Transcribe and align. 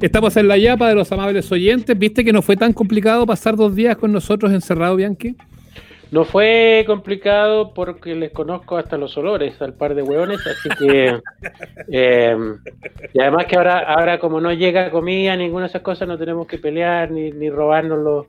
Estamos 0.00 0.36
en 0.36 0.46
la 0.46 0.56
yapa 0.56 0.88
de 0.88 0.94
los 0.94 1.10
amables 1.10 1.50
oyentes. 1.50 1.98
¿Viste 1.98 2.24
que 2.24 2.32
no 2.32 2.40
fue 2.40 2.56
tan 2.56 2.72
complicado 2.72 3.26
pasar 3.26 3.56
dos 3.56 3.74
días 3.74 3.96
con 3.96 4.12
nosotros 4.12 4.52
encerrado, 4.52 4.94
Bianchi? 4.94 5.34
No 6.10 6.24
fue 6.24 6.84
complicado 6.86 7.74
porque 7.74 8.14
les 8.14 8.30
conozco 8.30 8.78
hasta 8.78 8.96
los 8.96 9.16
olores 9.18 9.60
al 9.60 9.74
par 9.74 9.94
de 9.94 10.02
hueones, 10.02 10.40
así 10.46 10.68
que. 10.78 11.20
Eh, 11.90 12.36
y 13.14 13.20
además 13.20 13.46
que 13.46 13.56
ahora, 13.56 13.78
ahora, 13.78 14.18
como 14.18 14.42
no 14.42 14.52
llega 14.52 14.90
comida, 14.90 15.34
ninguna 15.36 15.62
de 15.62 15.68
esas 15.68 15.80
cosas, 15.80 16.06
no 16.06 16.18
tenemos 16.18 16.46
que 16.46 16.58
pelear 16.58 17.10
ni, 17.10 17.30
ni 17.30 17.48
robarnos 17.48 17.98
los, 17.98 18.26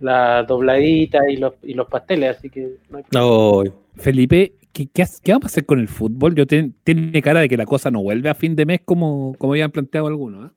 las 0.00 0.46
dobladitas 0.46 1.22
y 1.28 1.36
los, 1.36 1.54
y 1.62 1.74
los 1.74 1.88
pasteles, 1.88 2.38
así 2.38 2.48
que 2.48 2.76
no 3.12 3.62
Felipe, 3.96 4.52
¿qué, 4.72 4.88
qué, 4.88 5.32
vamos 5.32 5.44
a 5.44 5.46
hacer 5.46 5.66
con 5.66 5.78
el 5.78 5.88
fútbol? 5.88 6.34
Yo 6.34 6.46
tiene 6.46 7.22
cara 7.22 7.40
de 7.40 7.48
que 7.48 7.56
la 7.56 7.66
cosa 7.66 7.90
no 7.90 8.02
vuelve 8.02 8.28
a 8.28 8.34
fin 8.34 8.56
de 8.56 8.66
mes 8.66 8.80
como, 8.84 9.34
como 9.38 9.52
habían 9.52 9.70
planteado 9.70 10.06
algunos. 10.06 10.50
¿eh? 10.50 10.54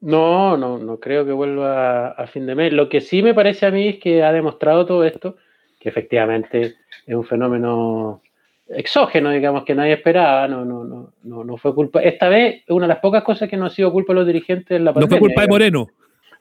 No, 0.00 0.56
no, 0.56 0.78
no 0.78 1.00
creo 1.00 1.24
que 1.24 1.32
vuelva 1.32 2.08
a 2.08 2.26
fin 2.26 2.46
de 2.46 2.54
mes. 2.54 2.72
Lo 2.72 2.88
que 2.88 3.00
sí 3.00 3.22
me 3.22 3.34
parece 3.34 3.66
a 3.66 3.70
mí 3.70 3.88
es 3.88 3.98
que 3.98 4.22
ha 4.22 4.32
demostrado 4.32 4.86
todo 4.86 5.04
esto, 5.04 5.36
que 5.80 5.88
efectivamente 5.88 6.74
es 7.06 7.14
un 7.14 7.24
fenómeno 7.24 8.22
exógeno, 8.68 9.30
digamos, 9.30 9.64
que 9.64 9.74
nadie 9.74 9.94
esperaba, 9.94 10.48
no, 10.48 10.64
no, 10.64 10.84
no, 10.84 11.12
no, 11.22 11.44
no 11.44 11.56
fue 11.56 11.74
culpa. 11.74 12.02
Esta 12.02 12.28
vez, 12.28 12.62
una 12.68 12.86
de 12.86 12.94
las 12.94 13.00
pocas 13.00 13.22
cosas 13.22 13.48
que 13.48 13.56
no 13.56 13.66
ha 13.66 13.70
sido 13.70 13.92
culpa 13.92 14.12
de 14.12 14.20
los 14.20 14.26
dirigentes 14.26 14.70
en 14.70 14.84
la 14.84 14.92
pandemia. 14.92 15.16
No 15.16 15.20
fue 15.20 15.28
culpa 15.28 15.42
de 15.42 15.48
Moreno. 15.48 15.88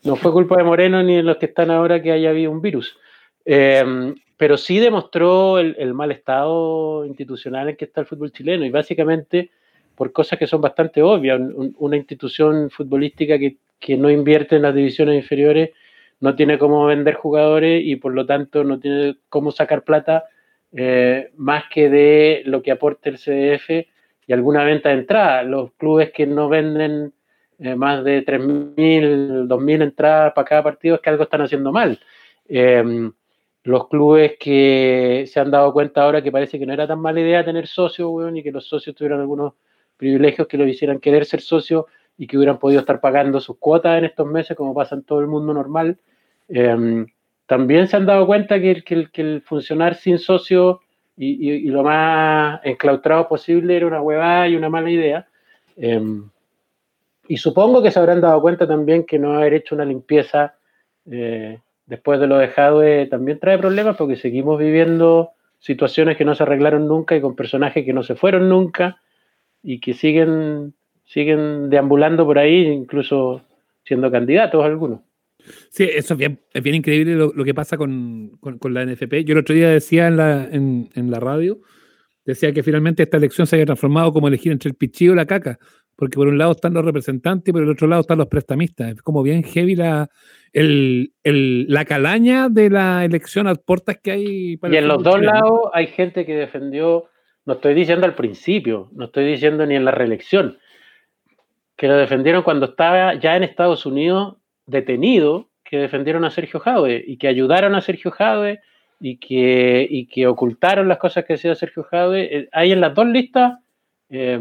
No 0.03 0.15
fue 0.17 0.31
culpa 0.31 0.57
de 0.57 0.63
Moreno 0.63 1.01
ni 1.01 1.15
de 1.15 1.23
los 1.23 1.37
que 1.37 1.45
están 1.45 1.71
ahora 1.71 2.01
que 2.01 2.11
haya 2.11 2.29
habido 2.29 2.51
un 2.51 2.61
virus. 2.61 2.97
Eh, 3.45 4.13
pero 4.43 4.57
sí 4.57 4.77
demostró 4.77 5.57
el, 5.57 5.93
mal 5.93 6.11
estado 6.11 7.05
institucional 7.05 7.69
en 7.69 7.77
que 7.77 7.85
está 7.85 8.01
el 8.01 8.07
fútbol 8.07 8.33
chileno 8.33 8.65
y 8.65 8.71
básicamente 8.71 9.51
por 9.95 10.11
cosas 10.11 10.37
que 10.37 10.47
son 10.47 10.59
bastante 10.59 11.01
obvias. 11.01 11.39
una 11.77 11.95
institución 11.95 12.69
futbolística 12.69 13.39
que, 13.39 13.55
no 13.97 14.11
invierte 14.11 14.57
en 14.57 14.63
las 14.63 14.75
divisiones 14.75 15.15
inferiores 15.15 15.69
no 16.19 16.35
tiene 16.35 16.59
cómo 16.59 16.85
vender 16.85 17.13
jugadores 17.13 17.83
y 17.85 17.95
por 17.95 18.13
lo 18.13 18.25
tanto 18.25 18.65
no 18.65 18.81
tiene 18.81 19.15
cómo 19.29 19.49
sacar 19.49 19.85
plata 19.85 20.25
eh, 20.73 21.31
más 21.37 21.63
que 21.73 21.89
de 21.89 22.43
lo 22.45 22.61
que 22.61 22.71
aporte 22.71 23.11
el 23.11 23.19
CDF 23.19 23.87
y 24.27 24.33
alguna 24.33 24.65
venta 24.65 24.89
de 24.89 24.95
entrada. 24.95 25.43
Los 25.43 25.71
clubes 25.75 26.11
que 26.11 26.27
no 26.27 26.49
venden 26.49 27.13
eh, 27.59 27.75
más 27.75 28.03
de 28.03 28.25
3.000, 28.25 29.47
2.000 29.47 29.83
entradas 29.83 30.33
para 30.33 30.47
cada 30.49 30.63
partido 30.63 30.95
es 30.95 31.01
que 31.01 31.11
algo 31.11 31.23
están 31.23 31.43
haciendo 31.43 31.71
mal. 31.71 31.97
Eh, 32.49 33.09
los 33.63 33.87
clubes 33.87 34.33
que 34.39 35.25
se 35.27 35.39
han 35.39 35.51
dado 35.51 35.71
cuenta 35.71 36.03
ahora 36.03 36.21
que 36.21 36.31
parece 36.31 36.59
que 36.59 36.65
no 36.65 36.73
era 36.73 36.87
tan 36.87 36.99
mala 36.99 37.21
idea 37.21 37.45
tener 37.45 37.67
socios, 37.67 38.09
weón, 38.11 38.37
y 38.37 38.43
que 38.43 38.51
los 38.51 38.67
socios 38.67 38.95
tuvieran 38.95 39.21
algunos 39.21 39.53
privilegios 39.95 40.47
que 40.47 40.57
lo 40.57 40.67
hicieran 40.67 40.99
querer 40.99 41.25
ser 41.25 41.39
socios 41.39 41.85
y 42.17 42.27
que 42.27 42.37
hubieran 42.37 42.59
podido 42.59 42.81
estar 42.81 42.99
pagando 42.99 43.39
sus 43.39 43.57
cuotas 43.57 43.97
en 43.97 44.05
estos 44.05 44.27
meses, 44.27 44.57
como 44.57 44.73
pasa 44.73 44.95
en 44.95 45.03
todo 45.03 45.21
el 45.21 45.27
mundo 45.27 45.53
normal. 45.53 45.97
Em, 46.49 47.07
también 47.45 47.87
se 47.87 47.95
han 47.95 48.05
dado 48.05 48.25
cuenta 48.27 48.59
que, 48.59 48.83
el 49.13 49.41
funcionar 49.41 49.95
sin 49.95 50.19
socios 50.19 50.79
y, 51.15 51.69
lo 51.69 51.83
más 51.83 52.59
enclaustrado 52.63 53.27
posible 53.27 53.77
era 53.77 53.87
una 53.87 54.01
huevada 54.01 54.47
y 54.49 54.55
una 54.55 54.69
mala 54.69 54.89
idea. 54.89 55.27
Em, 55.77 56.29
y 57.27 57.37
supongo 57.37 57.81
que 57.81 57.91
se 57.91 57.99
habrán 57.99 58.21
dado 58.21 58.41
cuenta 58.41 58.67
también 58.67 59.05
que 59.05 59.17
no 59.17 59.33
haber 59.33 59.53
hecho 59.53 59.75
una 59.75 59.85
limpieza 59.85 60.55
eh, 61.09 61.59
después 61.85 62.19
de 62.19 62.27
lo 62.27 62.37
dejado 62.37 62.81
también 63.09 63.39
trae 63.39 63.57
problemas 63.57 63.97
porque 63.97 64.15
seguimos 64.15 64.59
viviendo 64.59 65.31
situaciones 65.59 66.17
que 66.17 66.25
no 66.25 66.35
se 66.35 66.43
arreglaron 66.43 66.87
nunca 66.87 67.15
y 67.15 67.21
con 67.21 67.35
personajes 67.35 67.85
que 67.85 67.93
no 67.93 68.03
se 68.03 68.15
fueron 68.15 68.49
nunca 68.49 69.01
y 69.61 69.79
que 69.79 69.93
siguen, 69.93 70.73
siguen 71.05 71.69
deambulando 71.69 72.25
por 72.25 72.37
ahí, 72.37 72.67
incluso 72.67 73.41
siendo 73.83 74.11
candidatos 74.11 74.63
algunos. 74.63 74.99
Sí, 75.69 75.83
eso 75.83 76.13
es 76.13 76.17
bien, 76.17 76.39
es 76.53 76.63
bien 76.63 76.75
increíble 76.75 77.15
lo, 77.15 77.43
que 77.43 77.53
pasa 77.53 77.77
con, 77.77 78.39
la 78.41 78.85
NFP. 78.85 79.23
Yo 79.25 79.33
el 79.33 79.39
otro 79.39 79.55
día 79.55 79.69
decía 79.69 80.07
en 80.07 80.17
la, 80.17 80.45
en, 80.45 80.89
la 81.11 81.19
radio, 81.19 81.59
decía 82.25 82.53
que 82.53 82.63
finalmente 82.63 83.03
esta 83.03 83.17
elección 83.17 83.47
se 83.47 83.55
había 83.55 83.65
transformado 83.65 84.13
como 84.13 84.27
elegir 84.27 84.51
entre 84.51 84.69
el 84.69 84.75
pichillo 84.75 85.13
y 85.13 85.15
la 85.15 85.25
caca, 85.25 85.59
porque 85.95 86.15
por 86.15 86.27
un 86.27 86.37
lado 86.37 86.51
están 86.51 86.73
los 86.73 86.85
representantes 86.85 87.49
y 87.49 87.51
por 87.51 87.63
el 87.63 87.69
otro 87.69 87.87
lado 87.87 88.01
están 88.01 88.17
los 88.17 88.27
prestamistas. 88.27 88.93
Es 88.93 89.01
como 89.01 89.23
bien 89.23 89.43
heavy 89.43 89.75
la, 89.75 90.09
el, 90.51 91.11
la 91.23 91.85
calaña 91.85 92.49
de 92.49 92.69
la 92.69 93.05
elección 93.05 93.47
a 93.47 93.55
puertas 93.55 93.97
que 94.01 94.11
hay. 94.11 94.57
Para 94.57 94.73
y 94.73 94.77
en 94.77 94.87
los 94.87 95.03
dos 95.03 95.21
lados 95.21 95.69
hay 95.73 95.87
gente 95.87 96.25
que 96.25 96.35
defendió, 96.35 97.05
no 97.45 97.53
estoy 97.53 97.73
diciendo 97.73 98.05
al 98.05 98.15
principio, 98.15 98.89
no 98.93 99.05
estoy 99.05 99.25
diciendo 99.25 99.65
ni 99.65 99.75
en 99.75 99.85
la 99.85 99.91
reelección, 99.91 100.57
que 101.75 101.87
lo 101.87 101.95
defendieron 101.95 102.43
cuando 102.43 102.67
estaba 102.67 103.15
ya 103.15 103.35
en 103.35 103.43
Estados 103.43 103.85
Unidos 103.85 104.37
detenido, 104.65 105.49
que 105.63 105.77
defendieron 105.77 106.25
a 106.25 106.31
Sergio 106.31 106.59
Jadwe 106.59 107.03
y 107.05 107.17
que 107.17 107.27
ayudaron 107.27 107.75
a 107.75 107.81
Sergio 107.81 108.11
Jadwe 108.11 108.61
y 108.99 109.17
que, 109.17 109.85
y 109.89 110.07
que 110.07 110.27
ocultaron 110.27 110.87
las 110.87 110.97
cosas 110.97 111.25
que 111.25 111.33
decía 111.33 111.55
Sergio 111.55 111.83
Jadwe. 111.83 112.37
Eh, 112.37 112.49
hay 112.51 112.71
en 112.71 112.81
las 112.81 112.93
dos 112.93 113.07
listas 113.07 113.59
eh, 114.09 114.39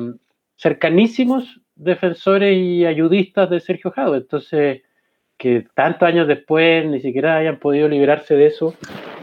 cercanísimos 0.62 1.60
defensores 1.74 2.56
y 2.56 2.86
ayudistas 2.86 3.50
de 3.50 3.58
Sergio 3.58 3.90
Jadwe. 3.90 4.18
Entonces, 4.18 4.82
que 5.36 5.66
tantos 5.74 6.06
años 6.08 6.28
después 6.28 6.86
ni 6.86 7.00
siquiera 7.00 7.36
hayan 7.36 7.58
podido 7.58 7.88
liberarse 7.88 8.36
de 8.36 8.46
eso, 8.46 8.74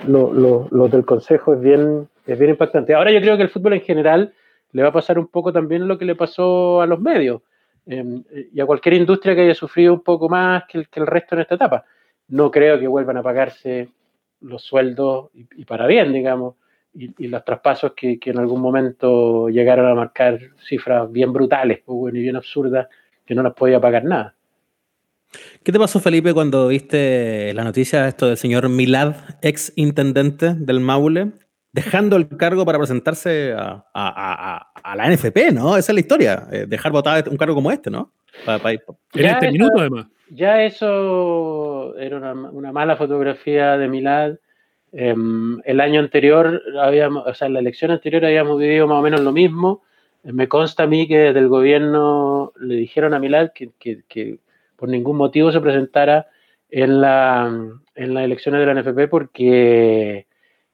lo, 0.05 0.67
del 0.89 1.05
Consejo 1.05 1.53
es 1.53 1.61
bien, 1.61 2.09
es 2.27 2.37
bien 2.37 2.51
impactante. 2.51 2.93
Ahora 2.93 3.11
yo 3.11 3.21
creo 3.21 3.37
que 3.37 3.43
el 3.43 3.49
fútbol 3.49 3.73
en 3.73 3.81
general 3.81 4.33
le 4.73 4.81
va 4.81 4.89
a 4.89 4.93
pasar 4.93 5.17
un 5.17 5.27
poco 5.27 5.53
también 5.53 5.87
lo 5.87 5.97
que 5.97 6.03
le 6.03 6.15
pasó 6.15 6.81
a 6.81 6.85
los 6.85 6.99
medios 6.99 7.41
em, 7.85 8.21
y 8.53 8.59
a 8.59 8.65
cualquier 8.65 8.95
industria 8.95 9.33
que 9.33 9.41
haya 9.41 9.55
sufrido 9.55 9.93
un 9.93 10.03
poco 10.03 10.27
más 10.27 10.63
que 10.67 10.85
el 10.93 11.07
resto 11.07 11.35
en 11.35 11.41
esta 11.41 11.55
etapa. 11.55 11.85
No 12.27 12.51
creo 12.51 12.77
que 12.77 12.87
vuelvan 12.87 13.15
a 13.15 13.23
pagarse 13.23 13.87
los 14.41 14.61
sueldos 14.61 15.29
y, 15.33 15.63
para 15.63 15.87
bien, 15.87 16.11
digamos, 16.11 16.55
y, 17.17 17.27
los 17.27 17.45
traspasos 17.45 17.93
que, 17.95 18.19
en 18.23 18.39
algún 18.39 18.61
momento 18.61 19.49
llegaron 19.49 19.87
a 19.87 19.95
marcar 19.95 20.39
cifras 20.67 21.11
bien 21.11 21.31
brutales 21.31 21.79
pues, 21.85 22.13
y 22.13 22.19
bien 22.19 22.35
absurdas 22.35 22.87
que 23.25 23.35
no 23.35 23.43
las 23.43 23.53
podía 23.53 23.79
pagar 23.79 24.03
nada. 24.03 24.35
¿Qué 25.63 25.71
te 25.71 25.79
pasó, 25.79 25.99
Felipe, 25.99 26.33
cuando 26.33 26.67
viste 26.67 27.53
la 27.53 27.63
noticia 27.63 28.03
de 28.03 28.09
esto 28.09 28.27
del 28.27 28.37
señor 28.37 28.67
Milad, 28.69 29.15
ex 29.41 29.71
intendente 29.75 30.55
del 30.55 30.79
Maule, 30.79 31.33
dejando 31.71 32.15
el 32.15 32.27
cargo 32.29 32.65
para 32.65 32.79
presentarse 32.79 33.53
a, 33.55 34.65
la 34.95 35.09
NFP, 35.09 35.51
¿no? 35.53 35.77
Esa 35.77 35.91
es 35.91 35.93
la 35.93 35.99
historia, 35.99 36.47
eh, 36.51 36.65
dejar 36.67 36.91
votar 36.91 37.29
un 37.29 37.37
cargo 37.37 37.53
como 37.55 37.71
este, 37.71 37.91
¿no? 37.91 38.11
en 39.13 39.25
este 39.25 39.51
minuto, 39.51 39.79
además. 39.79 40.07
Ya 40.31 40.63
eso 40.63 41.95
era 41.97 42.17
una, 42.17 42.71
mala 42.71 42.95
fotografía 42.95 43.77
de 43.77 43.87
Milad. 43.87 44.35
Em, 44.91 45.59
el 45.65 45.79
año 45.81 45.99
anterior, 45.99 46.61
habíamos, 46.79 47.25
o 47.27 47.33
sea, 47.33 47.47
en 47.47 47.53
la 47.53 47.59
elección 47.59 47.91
anterior 47.91 48.25
habíamos 48.25 48.59
vivido 48.59 48.87
más 48.87 48.99
o 48.99 49.01
menos 49.01 49.21
lo 49.21 49.31
mismo. 49.31 49.83
Me 50.23 50.47
consta 50.47 50.83
a 50.83 50.87
mí 50.87 51.07
que 51.07 51.17
desde 51.17 51.39
el 51.39 51.47
gobierno 51.47 52.53
le 52.59 52.75
dijeron 52.75 53.13
a 53.13 53.19
Milad 53.19 53.51
que 53.53 54.39
por 54.75 54.89
ningún 54.89 55.17
motivo 55.17 55.51
se 55.51 55.61
presentara 55.61 56.27
en, 56.69 57.01
la, 57.01 57.47
en 57.95 58.13
las 58.13 58.23
elecciones 58.23 58.59
de 58.59 58.65
la 58.65 58.81
NFP 58.81 59.09
porque 59.09 60.27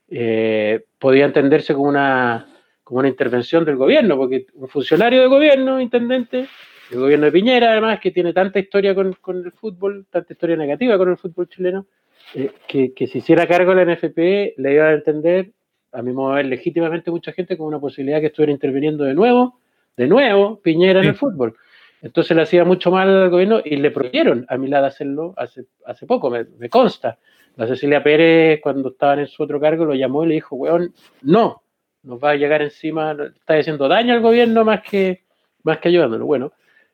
eh, 0.09 0.85
podía 0.99 1.25
entenderse 1.25 1.73
como 1.73 1.89
una, 1.89 2.47
como 2.83 2.99
una 2.99 3.07
intervención 3.07 3.65
del 3.65 3.77
gobierno, 3.77 4.17
porque 4.17 4.47
un 4.53 4.67
funcionario 4.67 5.21
de 5.21 5.27
gobierno, 5.27 5.79
intendente, 5.81 6.47
el 6.91 6.99
gobierno 6.99 7.25
de 7.25 7.31
Piñera, 7.31 7.71
además, 7.71 7.99
que 7.99 8.11
tiene 8.11 8.33
tanta 8.33 8.59
historia 8.59 8.93
con, 8.93 9.15
el 9.43 9.51
fútbol, 9.51 10.05
tanta 10.09 10.33
historia 10.33 10.55
negativa 10.55 10.97
con 10.97 11.09
el 11.09 11.17
fútbol 11.17 11.49
chileno, 11.49 11.87
eh, 12.33 12.51
que, 12.67 12.93
que 12.93 13.07
si 13.07 13.19
hiciera 13.19 13.47
cargo 13.47 13.73
la 13.73 13.85
NFP 13.85 14.55
le 14.57 14.73
iba 14.73 14.87
a 14.87 14.93
entender, 14.93 15.51
a 15.91 16.01
mi 16.01 16.11
modo 16.11 16.31
de 16.31 16.35
ver, 16.37 16.45
legítimamente 16.47 17.11
mucha 17.11 17.31
gente 17.31 17.55
como 17.57 17.69
una 17.69 17.79
posibilidad 17.79 18.19
que 18.19 18.27
estuviera 18.27 18.51
interviniendo 18.51 19.03
de 19.03 19.13
nuevo, 19.13 19.59
de 19.95 20.07
nuevo, 20.07 20.59
Piñera 20.61 21.01
en 21.01 21.07
el 21.07 21.15
fútbol. 21.15 21.55
Entonces 22.01 22.35
le 22.35 22.43
hacía 22.43 22.65
mucho 22.65 22.91
mal 22.91 23.09
al 23.09 23.29
gobierno 23.29 23.61
y 23.63 23.77
le 23.77 23.91
prohibieron 23.91 24.45
a 24.49 24.57
Milad 24.57 24.85
hacerlo 24.85 25.33
hace, 25.37 25.65
hace 25.85 26.05
poco, 26.05 26.29
me, 26.29 26.69
consta. 26.69 27.17
La 27.55 27.67
Cecilia 27.67 28.03
Pérez, 28.03 28.59
cuando 28.61 28.89
estaban 28.89 29.19
en 29.19 29.27
su 29.27 29.41
otro 29.41 29.59
cargo, 29.59 29.85
lo 29.85 29.95
llamó 29.95 30.23
y 30.23 30.27
le 30.27 30.33
dijo, 30.35 30.55
weón, 30.55 30.93
no, 31.21 31.63
nos 32.03 32.23
va 32.23 32.31
a 32.31 32.35
llegar 32.35 32.61
encima, 32.61 33.15
está 33.35 33.57
haciendo 33.57 33.87
daño 33.87 34.13
al 34.13 34.21
gobierno 34.21 34.65
más 34.65 34.81
que, 34.81 35.23
más 35.63 35.79
que 35.79 35.87
ayudándolo. 35.87 36.25
Bueno, 36.25 36.51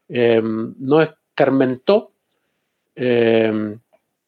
em, 0.07 0.75
no 0.77 1.01
escarmentó 1.01 2.11
eh, 2.95 3.75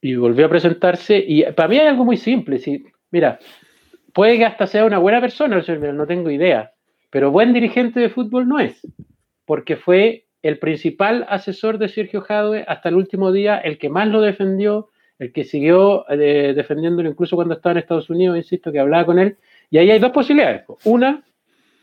y 0.04 0.16
volvió 0.16 0.46
a 0.46 0.50
presentarse. 0.50 1.24
Y 1.26 1.44
para 1.54 1.70
mí 1.70 1.80
hay 1.80 1.88
algo 1.88 2.04
muy 2.04 2.18
simple. 2.18 2.60
Si, 2.60 2.86
mira, 3.10 3.40
puede 4.14 4.38
que 4.38 4.46
hasta 4.46 4.68
sea 4.68 4.86
una 4.86 5.00
buena 5.00 5.22
persona, 5.22 5.64
no 5.94 6.06
tengo 6.06 6.30
idea, 6.30 6.74
pero 7.10 7.32
buen 7.32 7.54
dirigente 7.54 8.02
de 8.02 8.10
fútbol 8.10 8.48
no 8.48 8.60
es, 8.60 8.86
porque 9.46 9.78
fue 9.78 10.26
el 10.42 10.60
principal 10.60 11.26
asesor 11.30 11.78
de 11.78 11.88
Sergio 11.88 12.20
Jadwe 12.20 12.66
hasta 12.68 12.90
el 12.90 12.96
último 12.96 13.32
día, 13.32 13.58
el 13.58 13.78
que 13.78 13.90
más 13.90 14.10
lo 14.10 14.20
defendió, 14.20 14.90
el 15.20 15.32
que 15.32 15.46
siguió 15.46 16.06
eh, 16.10 16.54
defendiéndolo 16.54 17.10
incluso 17.10 17.38
cuando 17.38 17.54
estaba 17.54 17.72
en 17.72 17.78
Estados 17.78 18.10
Unidos, 18.10 18.36
insisto, 18.36 18.74
que 18.74 18.80
hablaba 18.80 19.06
con 19.06 19.20
él. 19.20 19.38
Y 19.70 19.78
ahí 19.78 19.90
hay 19.90 20.00
dos 20.00 20.12
posibilidades. 20.12 20.66
Una, 20.84 21.24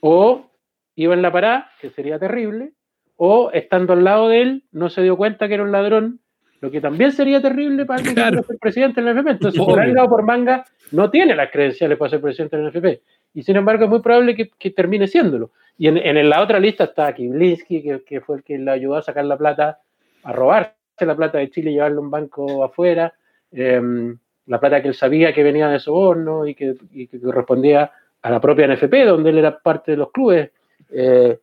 o 0.00 0.50
iba 0.94 1.14
en 1.14 1.22
la 1.22 1.32
parada, 1.32 1.70
que 1.80 1.88
sería 1.88 2.18
terrible, 2.18 2.72
o 3.16 3.50
estando 3.52 3.94
al 3.94 4.04
lado 4.04 4.28
de 4.28 4.42
él, 4.42 4.64
no 4.72 4.90
se 4.90 5.02
dio 5.02 5.16
cuenta 5.16 5.48
que 5.48 5.54
era 5.54 5.62
un 5.62 5.72
ladrón, 5.72 6.20
lo 6.60 6.70
que 6.70 6.80
también 6.80 7.12
sería 7.12 7.40
terrible 7.40 7.86
para 7.86 8.00
el 8.00 8.08
que 8.08 8.14
ser 8.14 8.58
presidente 8.60 9.00
del 9.00 9.16
NFP. 9.16 9.30
Entonces, 9.30 9.60
por 9.60 9.78
un 9.78 9.94
lado, 9.94 10.08
por 10.08 10.22
manga, 10.22 10.64
no 10.92 11.10
tiene 11.10 11.34
las 11.34 11.50
credenciales 11.50 11.96
para 11.96 12.10
ser 12.10 12.20
presidente 12.20 12.56
del 12.56 12.68
NFP. 12.68 13.02
Y 13.34 13.42
sin 13.42 13.56
embargo, 13.56 13.84
es 13.84 13.90
muy 13.90 14.00
probable 14.00 14.34
que, 14.34 14.70
termine 14.70 15.06
siéndolo. 15.06 15.50
Y 15.78 15.88
en, 15.88 16.28
la 16.28 16.42
otra 16.42 16.60
lista 16.60 16.84
está 16.84 17.14
Kiblinski, 17.14 18.00
que, 18.04 18.20
fue 18.20 18.38
el 18.38 18.42
que 18.42 18.58
le 18.58 18.70
ayudó 18.70 18.96
a 18.96 19.02
sacar 19.02 19.24
la 19.24 19.38
plata, 19.38 19.78
a 20.22 20.32
robarse 20.32 20.74
la 21.00 21.16
plata 21.16 21.38
de 21.38 21.50
Chile 21.50 21.70
y 21.70 21.74
llevarlo 21.74 22.00
a 22.00 22.04
un 22.04 22.10
banco 22.10 22.62
afuera. 22.62 23.14
Em, 23.52 24.18
la 24.46 24.60
plata 24.60 24.82
que 24.82 24.88
él 24.88 24.94
sabía 24.94 25.32
que 25.32 25.42
venía 25.42 25.68
de 25.68 25.78
soborno 25.78 26.46
y 26.46 26.54
que, 26.54 26.74
y 26.92 27.06
que 27.06 27.20
correspondía 27.20 27.90
a 28.20 28.30
la 28.30 28.40
propia 28.40 28.66
NFP, 28.66 29.04
donde 29.06 29.30
él 29.30 29.38
era 29.38 29.58
parte 29.58 29.92
de 29.92 29.96
los 29.96 30.10
clubes. 30.10 30.50
Eh, 30.90 31.38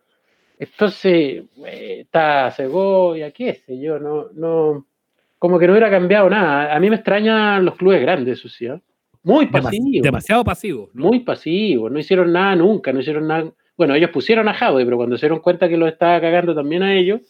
entonces, 0.60 1.44
eh, 1.66 2.02
está 2.02 2.52
Segovia, 2.52 3.31
qué 3.31 3.54
sé 3.54 3.80
yo, 3.80 4.00
no, 4.00 4.30
no, 4.34 4.87
como 5.39 5.60
que 5.60 5.68
no 5.68 5.74
hubiera 5.74 5.89
cambiado 5.89 6.30
nada. 6.30 6.75
A 6.75 6.80
mí 6.80 6.89
me 6.89 6.95
extrañan 6.95 7.66
los 7.66 7.75
clubes 7.75 8.01
grandes, 8.01 8.39
eso 8.39 8.50
sí, 8.50 8.66
¿eh? 8.66 8.80
Muy 9.24 9.48
pasivos. 9.48 10.01
Demasiado 10.01 10.44
pasivos. 10.44 10.89
Muy 10.94 11.19
pasivos, 11.19 11.92
no 11.92 12.00
hicieron 12.00 12.31
nada 12.31 12.56
nunca, 12.56 12.94
no 12.94 13.01
hicieron 13.01 13.28
nada. 13.28 13.51
Bueno, 13.75 13.94
ellos 13.94 14.10
pusieron 14.12 14.48
a 14.48 14.54
Jaude, 14.54 14.86
pero 14.86 14.98
cuando 14.98 15.18
se 15.18 15.25
dieron 15.25 15.39
cuenta 15.42 15.68
que 15.68 15.78
lo 15.78 15.88
estaba 15.88 16.22
cagando 16.22 16.56
también 16.56 16.81
a 16.81 16.95
ellos, 16.95 17.22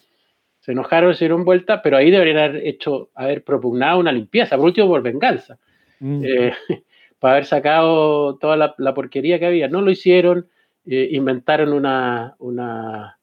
se 0.59 0.73
enojaron, 0.73 1.15
se 1.15 1.25
dieron 1.25 1.43
vuelta, 1.43 1.81
pero 1.81 1.97
ahí 1.97 2.11
deberían 2.11 2.37
haber 2.37 2.67
hecho, 2.67 3.09
haber 3.15 3.43
propugnado 3.43 3.99
una 3.99 4.11
limpieza, 4.11 4.55
por 4.57 4.65
último 4.65 4.87
por 4.87 5.01
venganza. 5.01 5.57
Mm. 5.99 6.23
Eh, 6.23 6.53
para 7.19 7.35
haber 7.35 7.45
sacado 7.45 8.37
toda 8.37 8.75
la, 8.77 8.93
porquería 8.93 9.39
que 9.39 9.47
había. 9.47 9.67
No 9.67 9.81
lo 9.81 9.91
hicieron, 9.91 10.47
eh, 10.85 11.09
inventaron 11.11 11.73
una, 11.73 13.16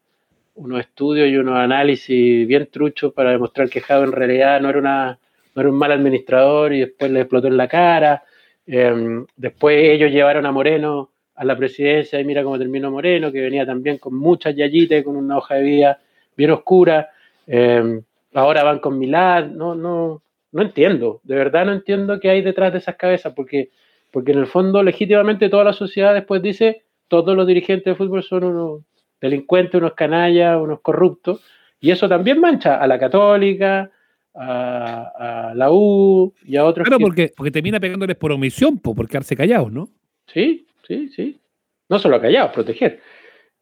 unos 0.54 0.80
estudios 0.80 1.28
y 1.28 1.36
unos 1.36 1.56
análisis 1.56 2.46
bien 2.46 2.68
truchos 2.70 3.12
para 3.12 3.30
demostrar 3.30 3.68
que 3.68 3.80
Jado 3.80 4.04
en 4.04 4.12
realidad 4.12 4.60
no 4.60 4.70
era, 4.70 4.78
una, 4.78 5.18
no 5.54 5.60
era 5.60 5.70
un 5.70 5.76
mal 5.76 5.92
administrador 5.92 6.72
y 6.72 6.80
después 6.80 7.10
le 7.10 7.20
explotó 7.20 7.48
en 7.48 7.56
la 7.56 7.68
cara. 7.68 8.22
Em, 8.66 9.26
después 9.36 9.76
ellos 9.78 10.10
llevaron 10.10 10.46
a 10.46 10.52
Moreno 10.52 11.10
a 11.34 11.44
la 11.44 11.56
presidencia 11.56 12.20
y 12.20 12.24
mira 12.24 12.44
cómo 12.44 12.58
terminó 12.58 12.90
Moreno, 12.90 13.32
que 13.32 13.40
venía 13.40 13.66
también 13.66 13.98
con 13.98 14.14
muchas 14.14 14.54
yayitas, 14.54 15.02
con 15.02 15.16
una 15.16 15.38
hoja 15.38 15.56
de 15.56 15.62
vida 15.62 16.00
bien 16.36 16.52
oscura. 16.52 17.10
Em, 17.46 18.02
ahora 18.34 18.62
van 18.62 18.78
con 18.78 18.98
Milad, 18.98 19.46
no, 19.46 19.74
no, 19.74 20.22
no 20.52 20.62
entiendo, 20.62 21.20
de 21.24 21.34
verdad 21.34 21.66
no 21.66 21.72
entiendo 21.72 22.20
qué 22.20 22.30
hay 22.30 22.42
detrás 22.42 22.72
de 22.72 22.78
esas 22.78 22.96
cabezas, 22.96 23.32
porque 23.34 23.70
porque 24.14 24.30
en 24.30 24.38
el 24.38 24.46
fondo 24.46 24.80
legítimamente 24.84 25.48
toda 25.48 25.64
la 25.64 25.72
sociedad 25.72 26.14
después 26.14 26.40
dice, 26.40 26.84
todos 27.08 27.36
los 27.36 27.48
dirigentes 27.48 27.84
de 27.84 27.94
fútbol 27.96 28.22
son 28.22 28.44
unos 28.44 28.82
delincuentes, 29.24 29.80
unos 29.80 29.94
canallas, 29.94 30.60
unos 30.60 30.80
corruptos, 30.80 31.42
y 31.80 31.90
eso 31.90 32.08
también 32.08 32.40
mancha 32.40 32.76
a 32.76 32.86
la 32.86 32.98
católica, 32.98 33.90
a, 34.34 35.52
la 35.54 35.70
U 35.70 36.32
y 36.44 36.56
a 36.56 36.64
otros. 36.64 36.86
Claro, 36.86 37.00
porque, 37.00 37.32
porque 37.36 37.50
termina 37.50 37.80
pegándoles 37.80 38.16
por 38.16 38.32
omisión, 38.32 38.78
por 38.78 39.08
quedarse 39.08 39.36
callados, 39.36 39.72
¿no? 39.72 39.88
Sí, 40.26 40.66
sí, 40.86 41.08
sí. 41.08 41.40
No 41.88 41.98
solo 41.98 42.20
callados, 42.20 42.52
proteger. 42.52 43.00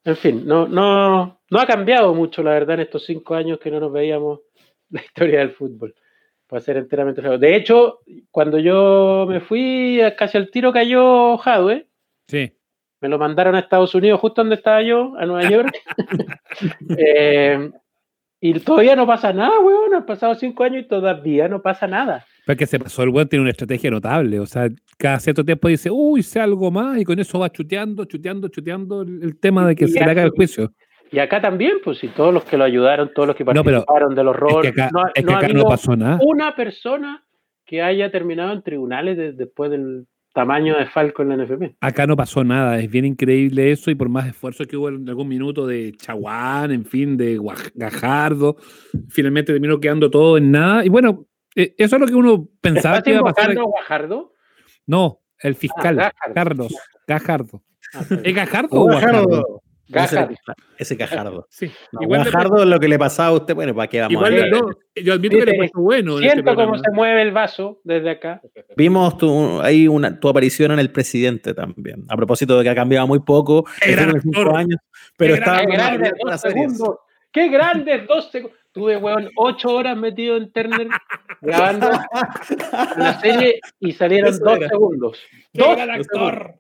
En 0.05 0.17
fin, 0.17 0.43
no, 0.47 0.67
no, 0.67 1.41
no 1.51 1.59
ha 1.59 1.67
cambiado 1.67 2.15
mucho, 2.15 2.43
la 2.43 2.53
verdad, 2.53 2.75
en 2.75 2.83
estos 2.83 3.05
cinco 3.05 3.35
años 3.35 3.59
que 3.59 3.71
no 3.71 3.81
nos 3.81 3.93
veíamos 3.93 4.41
la 4.91 5.01
historia 5.03 5.41
del 5.41 5.53
fútbol 5.53 5.95
para 6.53 6.61
ser 6.61 6.77
enteramente 6.77 7.23
De 7.23 7.57
hecho, 7.57 8.01
cuando 8.31 8.59
yo 8.59 9.25
me 9.27 9.41
fui, 9.41 9.99
casi 10.19 10.37
al 10.37 10.51
tiro 10.51 10.71
cayó 10.71 11.39
Jadwe. 11.39 11.87
Sí. 12.29 12.53
Me 13.03 13.09
lo 13.09 13.19
mandaron 13.19 13.57
a 13.57 13.59
Estados 13.59 13.95
Unidos, 13.97 14.21
justo 14.21 14.43
donde 14.43 14.55
estaba 14.55 14.81
yo, 14.81 15.15
a 15.19 15.27
Nueva 15.27 15.51
York. 15.51 15.73
Eh, 16.97 17.71
y 18.39 18.53
todavía 18.61 18.95
no 18.95 19.07
pasa 19.07 19.33
nada, 19.33 19.59
weón. 19.61 19.95
Han 19.95 20.05
pasado 20.05 20.35
cinco 20.35 20.65
años 20.65 20.85
y 20.85 20.89
todavía 20.89 21.49
no 21.49 21.63
pasa 21.63 21.87
nada. 21.87 22.27
Porque 22.47 22.67
se 22.67 22.79
pasó 22.79 23.03
el 23.03 23.09
weón, 23.09 23.29
tiene 23.29 23.43
una 23.43 23.51
estrategia 23.53 23.91
notable. 23.91 24.39
O 24.39 24.47
sea, 24.47 24.69
cada 24.99 25.19
cierto 25.21 25.45
tiempo 25.45 25.69
dice, 25.69 25.91
uy, 25.91 26.23
sé 26.23 26.41
algo 26.41 26.71
más, 26.71 26.99
y 26.99 27.05
con 27.05 27.19
eso 27.19 27.39
va 27.39 27.51
chuteando, 27.51 28.05
chuteando, 28.05 28.49
chuteando 28.49 29.03
el, 29.03 29.39
tema 29.41 29.67
de 29.67 29.75
que 29.75 29.89
se 29.89 29.99
le 29.99 30.11
haga 30.11 30.23
el 30.23 30.31
juicio. 30.31 30.73
Y 31.11 31.19
acá 31.19 31.41
también, 31.41 31.79
pues, 31.83 31.99
si 31.99 32.09
todos 32.09 32.33
los 32.33 32.45
que 32.45 32.57
lo 32.57 32.65
ayudaron, 32.65 33.13
todos 33.15 33.29
los 33.29 33.37
que 33.37 33.45
participaron 33.45 34.15
de 34.15 34.25
los 34.25 34.37
roles, 34.37 34.75
no, 34.93 35.07
es 35.15 35.25
que 35.25 35.33
acá 35.33 35.49
no, 35.49 35.65
pasó 35.65 35.97
nada. 35.97 36.19
Una 36.23 36.55
persona 36.55 37.25
que 37.65 37.81
haya 37.81 38.11
terminado 38.11 38.53
en 38.53 38.63
tribunales 38.63 39.37
después 39.37 39.71
del 39.71 40.07
tamaño 40.33 40.77
de 40.77 40.87
Falco 40.87 41.23
en 41.23 41.29
la 41.29 41.37
NFP. 41.37 41.77
Acá 41.81 42.07
no 42.07 42.17
pasó 42.17 42.43
nada, 42.45 42.79
es 42.79 42.91
bien 42.91 43.05
increíble 43.05 43.71
eso 43.71 43.91
y 43.91 43.95
por 43.95 44.09
más 44.09 44.27
esfuerzo 44.27 44.65
que 44.65 44.77
hubo 44.77 44.89
en 44.89 45.09
algún 45.09 45.29
minuto 45.29 45.67
de 45.67 45.93
Chaguán, 45.97 46.71
en 46.73 46.85
fin, 46.85 47.17
de 47.17 47.41
Gajardo, 47.75 48.57
finalmente 49.09 49.53
terminó 49.53 49.79
quedando 49.79 50.11
todo 50.11 50.39
en 50.39 50.51
nada. 50.51 50.85
Y 50.85 50.89
bueno, 50.89 51.27
eh, 51.55 51.75
eso 51.79 51.97
es 51.97 52.01
lo 52.01 52.07
que 52.07 52.15
uno 52.15 52.49
pensaba 52.61 53.03
que 53.03 53.11
iba 53.11 53.21
a 53.21 53.33
pasar. 53.33 53.55
Gajardo? 53.55 54.33
No, 54.87 55.21
el 55.39 55.55
fiscal, 55.55 56.01
ah, 56.01 56.13
Carlos, 56.35 56.75
Gajardo. 57.07 57.63
Ah, 57.95 58.05
¿Es 58.25 58.35
Gajardo 58.35 58.69
o 58.81 58.87
Gajardo? 58.87 59.62
Gajardo. 59.89 60.35
Ese, 60.79 60.95
Gajardo. 60.97 61.47
Sí. 61.51 61.71
Igual 62.01 62.25
Gajardo, 62.25 62.65
lo 62.65 62.81
que 62.81 62.89
le 62.89 62.99
pasaba 62.99 63.29
a 63.29 63.33
usted, 63.33 63.55
bueno, 63.55 63.75
¿para 63.75 63.89
qué 63.89 64.01
vamos 64.01 64.13
Igual, 64.13 64.43
a 64.43 64.47
no, 64.49 64.71
yo 64.97 65.15
admito 65.15 65.39
que 65.39 65.47
le 65.47 65.59
pasó 65.59 65.81
bueno. 65.81 66.19
Este 66.19 66.33
siento 66.33 66.55
cómo 66.55 66.79
se 66.79 66.91
mueve 66.93 67.23
el 67.23 67.33
vaso 67.33 67.81
desde 67.85 68.11
acá. 68.11 68.41
Vimos 68.77 69.19
tu, 69.19 69.61
ahí 69.61 69.89
una, 69.89 70.19
tu 70.19 70.29
aparición 70.29 70.73
en 70.73 70.79
El 70.79 70.91
Presidente 70.91 71.55
también. 71.55 72.05
A 72.09 72.17
propósito 72.17 72.57
de 72.59 72.65
que 72.65 72.71
ha 72.71 72.75
cambiado 72.75 73.07
muy 73.07 73.21
poco. 73.21 73.65
en 73.83 74.21
cinco 74.21 74.57
años, 74.57 74.81
pero 75.17 75.35
estaba. 75.35 75.61
Qué 75.61 75.67
grandes 75.67 76.13
dos 76.25 76.41
segundos. 76.41 76.97
Qué 77.31 77.49
grandes 77.49 78.07
dos 78.07 78.31
segundos. 78.31 78.59
Tuve, 78.73 78.97
weón, 78.97 79.29
ocho 79.37 79.75
horas 79.75 79.99
metido 79.99 80.35
en 80.39 80.51
Turner 80.51 80.89
grabando 81.43 81.91
la 82.97 83.21
serie 83.21 83.61
y 83.81 83.93
salieron 83.93 84.39
dos 84.39 84.59
segundos. 84.67 85.19
Dos 85.53 85.79
actor. 85.79 86.55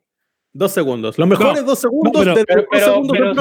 Dos 0.54 0.72
segundos. 0.72 1.19
Los 1.19 1.28
mejores 1.28 1.64
dos 1.64 1.78
segundos 1.78 2.12
pero, 2.14 2.34
de 2.34 2.44
pero, 2.44 2.66
pero, 2.70 2.84
segundos 2.84 3.16
pero, 3.16 3.32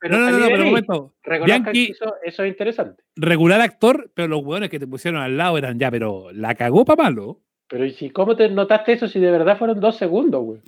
pero, 0.00 0.18
no, 0.18 0.30
no, 0.30 0.38
no, 0.38 0.46
pero 0.46 0.62
un 0.62 0.68
momento. 0.68 1.14
Bianchi, 1.44 1.92
eso, 1.92 2.14
eso, 2.24 2.42
es 2.42 2.50
interesante. 2.50 3.04
Regular 3.14 3.60
actor, 3.60 4.10
pero 4.14 4.26
los 4.26 4.42
hueones 4.42 4.68
que 4.68 4.80
te 4.80 4.86
pusieron 4.88 5.20
al 5.20 5.36
lado 5.36 5.58
eran 5.58 5.78
ya, 5.78 5.90
pero 5.92 6.32
la 6.32 6.56
cagó 6.56 6.84
para 6.84 7.04
malo. 7.04 7.40
Pero 7.68 7.84
¿y 7.84 7.92
si 7.92 8.10
cómo 8.10 8.36
te 8.36 8.48
notaste 8.48 8.92
eso 8.92 9.06
si 9.06 9.20
de 9.20 9.30
verdad 9.30 9.58
fueron 9.58 9.80
dos 9.80 9.96
segundos, 9.96 10.42
güey? 10.42 10.60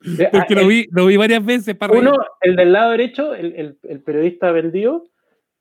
Porque 0.32 0.54
lo, 0.54 0.66
vi, 0.66 0.86
lo 0.90 1.06
vi 1.06 1.16
varias 1.16 1.44
veces. 1.44 1.76
Para 1.76 1.94
uno, 1.94 2.12
el 2.42 2.56
del 2.56 2.72
lado 2.72 2.90
derecho, 2.90 3.34
el, 3.34 3.54
el, 3.54 3.78
el 3.84 4.02
periodista 4.02 4.52
vendido, 4.52 5.04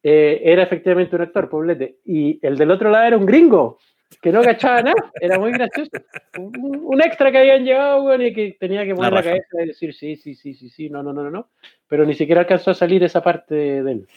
eh, 0.03 0.41
era 0.43 0.63
efectivamente 0.63 1.15
un 1.15 1.21
actor, 1.21 1.49
poblete. 1.49 1.97
Y 2.03 2.45
el 2.45 2.57
del 2.57 2.71
otro 2.71 2.89
lado 2.89 3.05
era 3.05 3.17
un 3.17 3.25
gringo 3.25 3.79
que 4.21 4.31
no 4.31 4.41
cachaba 4.41 4.81
nada, 4.81 5.11
era 5.19 5.39
muy 5.39 5.51
gracioso. 5.51 5.91
Un, 6.37 7.01
extra 7.01 7.31
que 7.31 7.37
habían 7.37 7.63
llevado, 7.63 8.01
güey, 8.01 8.27
y 8.27 8.33
que 8.33 8.57
tenía 8.59 8.85
que 8.85 8.95
poner 8.95 9.13
la, 9.13 9.23
cabeza 9.23 9.63
y 9.63 9.67
decir 9.67 9.93
sí, 9.93 10.15
sí, 10.15 10.35
sí, 10.35 10.53
sí, 10.53 10.69
sí, 10.69 10.89
no, 10.89 11.01
no, 11.03 11.13
no, 11.13 11.29
no, 11.29 11.49
pero 11.87 12.05
ni 12.05 12.13
siquiera 12.13 12.41
alcanzó 12.41 12.71
a 12.71 12.75
salir 12.75 13.03
esa 13.03 13.21
parte 13.21 13.55
de 13.55 13.91
él. 13.91 14.07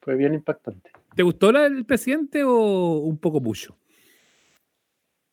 Fue 0.00 0.14
bien 0.16 0.34
impactante. 0.34 0.90
¿Te 1.14 1.22
gustó 1.22 1.50
la 1.52 1.62
del 1.62 1.84
presidente 1.84 2.44
o 2.44 3.00
un 3.00 3.18
poco 3.18 3.40
mucho? 3.40 3.76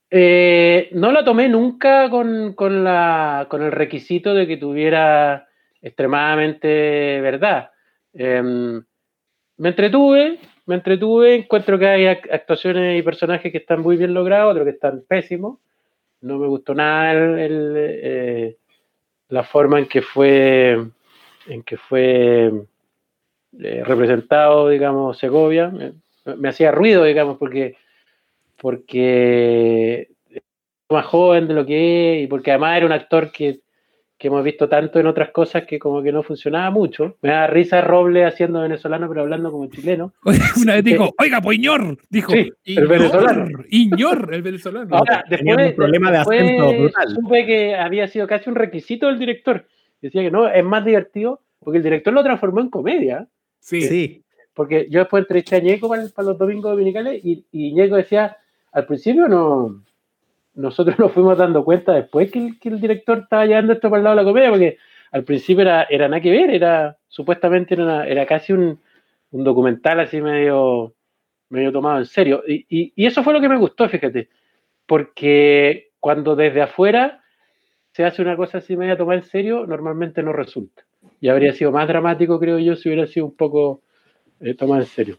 Eh, 0.10 0.90
no 0.94 1.12
la 1.12 1.24
tomé 1.24 1.50
nunca 1.50 2.10
con, 2.10 2.54
con, 2.54 2.84
la, 2.84 3.48
con 3.50 3.62
el 3.64 3.72
requisito 3.72 4.34
de 4.34 4.48
que 4.48 4.58
tuviera 4.58 5.48
extremadamente 5.82 7.20
verdad. 7.22 7.72
Em, 8.14 8.84
me 9.58 9.70
entretuve, 9.70 10.40
me 10.66 10.76
entretuve, 10.76 11.36
encuentro 11.36 11.78
que 11.78 11.88
hay 11.88 12.08
actuaciones 12.08 13.00
y 13.00 13.04
personajes 13.04 13.52
que 13.52 13.60
están 13.60 13.82
muy 13.82 13.98
bien 13.98 14.14
logrados, 14.14 14.52
otros 14.52 14.66
que 14.66 14.72
están 14.72 15.04
pésimos. 15.08 15.60
No 16.22 16.38
me 16.40 16.48
gustó 16.48 16.74
nada 16.74 17.14
eh, 17.14 18.58
la 19.30 19.44
forma 19.44 19.80
en 19.80 19.88
que 19.88 20.02
fue, 20.02 20.72
en 21.48 21.64
que 21.64 21.78
fue 21.78 22.52
eh, 23.60 23.84
representado, 23.86 24.70
digamos, 24.70 25.20
Segovia. 25.20 25.72
Me, 26.26 26.50
hacía 26.50 26.72
ruido, 26.72 27.04
digamos, 27.04 27.38
porque, 27.38 27.78
porque 28.58 30.10
más 30.90 31.06
joven 31.06 31.48
de 31.48 31.54
lo 31.54 31.66
que 31.66 32.18
es 32.18 32.24
y 32.24 32.28
porque 32.28 32.52
además 32.52 32.78
era 32.78 32.86
un 32.88 32.92
actor 32.92 33.32
que 33.32 33.62
que 34.26 34.30
hemos 34.30 34.44
visto 34.44 34.68
tanto 34.68 35.00
en 35.00 35.06
otras 35.06 35.30
cosas 35.30 35.66
que 35.66 35.78
como 35.78 36.02
que 36.02 36.12
no 36.12 36.24
funcionaba 36.24 36.72
mucho. 36.72 37.16
Me 37.22 37.30
da 37.30 37.46
risa 37.46 37.82
Roble 37.82 38.26
haciendo 38.26 38.62
venezolano, 38.62 39.08
pero 39.08 39.22
hablando 39.22 39.52
como 39.52 39.68
chileno. 39.68 40.14
Una 40.62 40.74
vez 40.74 40.84
dijo, 40.84 41.14
oiga, 41.20 41.42
Poñor, 41.42 42.00
dijo, 42.10 42.34
el 42.34 42.88
venezolano. 42.88 43.60
Iñor, 43.70 44.34
el 44.34 44.42
venezolano. 44.42 44.98
Ahora, 44.98 45.24
después, 45.30 45.70
un 45.70 45.76
problema 45.76 46.12
de 46.12 46.18
acento 46.18 46.74
brutal. 46.74 47.10
supe 47.14 47.46
que 47.46 47.76
había 47.76 48.08
sido 48.08 48.26
casi 48.26 48.50
un 48.50 48.56
requisito 48.56 49.06
del 49.06 49.20
director. 49.20 49.68
Decía 50.02 50.24
que 50.24 50.32
no, 50.32 50.48
es 50.50 50.66
más 50.66 50.84
divertido, 50.84 51.42
porque 51.60 51.78
el 51.78 51.84
director 51.84 52.12
lo 52.12 52.24
transformó 52.24 52.62
en 52.62 52.72
comedia. 52.72 53.28
Sí. 53.60 53.84
sí. 53.84 54.24
Porque 54.56 54.88
yo 54.90 55.02
después 55.02 55.22
entrevisté 55.22 55.58
a 55.58 55.60
Ñeco 55.60 55.88
para, 55.88 56.02
los 56.02 56.38
domingos 56.40 56.72
dominicales 56.72 57.24
y, 57.24 57.46
y 57.52 57.74
Ñeco 57.74 57.96
decía, 57.96 58.38
al 58.72 58.88
principio 58.88 59.28
no, 59.28 59.85
nosotros 60.56 60.98
nos 61.00 61.12
fuimos 61.12 61.38
dando 61.38 61.64
cuenta 61.64 61.94
después 61.94 62.32
que 62.32 62.58
el, 62.64 62.82
director 62.82 63.20
estaba 63.20 63.46
llevando 63.46 63.74
esto 63.74 63.90
para 63.90 64.00
el 64.00 64.04
lado 64.04 64.16
de 64.16 64.22
la 64.24 64.28
comedia, 64.28 64.50
porque 64.50 64.78
al 65.12 65.24
principio 65.24 65.62
era, 65.62 65.88
nada 66.08 66.22
que 66.22 66.32
ver, 66.32 66.50
era 66.50 66.98
supuestamente 67.08 67.76
era, 67.76 68.08
era 68.08 68.26
casi 68.26 68.54
un, 68.54 68.80
un 69.32 69.44
documental 69.44 70.00
así 70.00 70.22
medio, 70.22 70.94
medio 71.50 71.72
tomado 71.72 72.00
en 72.00 72.06
serio. 72.06 72.44
Y, 72.48 72.66
y, 72.96 73.06
eso 73.06 73.24
fue 73.24 73.34
lo 73.34 73.42
que 73.42 73.50
me 73.50 73.58
gustó, 73.58 73.88
fíjate, 73.88 74.30
porque 74.86 75.92
cuando 76.00 76.36
desde 76.36 76.62
afuera 76.62 77.22
se 77.92 78.04
hace 78.04 78.22
una 78.22 78.36
cosa 78.36 78.58
así 78.58 78.76
media 78.76 78.98
tomada 78.98 79.20
en 79.20 79.26
serio, 79.26 79.66
normalmente 79.66 80.22
no 80.22 80.34
resulta. 80.34 80.86
Y 81.22 81.30
habría 81.30 81.54
sido 81.54 81.72
más 81.72 81.88
dramático, 81.88 82.40
creo 82.40 82.60
yo, 82.60 82.76
si 82.76 82.90
hubiera 82.90 83.08
sido 83.08 83.26
un 83.26 83.36
poco 83.36 83.82
eh, 84.42 84.54
tomado 84.54 84.82
en 84.82 84.88
serio. 84.88 85.18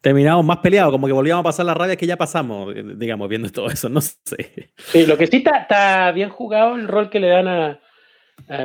Terminamos 0.00 0.44
más 0.44 0.58
peleados, 0.58 0.92
como 0.92 1.06
que 1.08 1.12
volvíamos 1.12 1.40
a 1.40 1.48
pasar 1.48 1.66
la 1.66 1.74
rabia 1.74 1.96
que 1.96 2.06
ya 2.06 2.16
pasamos, 2.16 2.74
eh, 2.74 2.84
digamos, 2.96 3.28
viendo 3.28 3.50
todo 3.50 3.66
eso, 3.68 3.88
no 3.90 4.00
sé. 4.00 4.70
Sí, 4.76 5.06
lo 5.06 5.18
que 5.18 5.26
sí 5.26 5.42
está, 5.44 6.12
bien 6.12 6.28
jugado 6.28 6.76
el 6.76 6.86
rol 6.86 7.10
que 7.10 7.20
le 7.20 7.28
dan 7.28 7.48
a, 7.48 7.80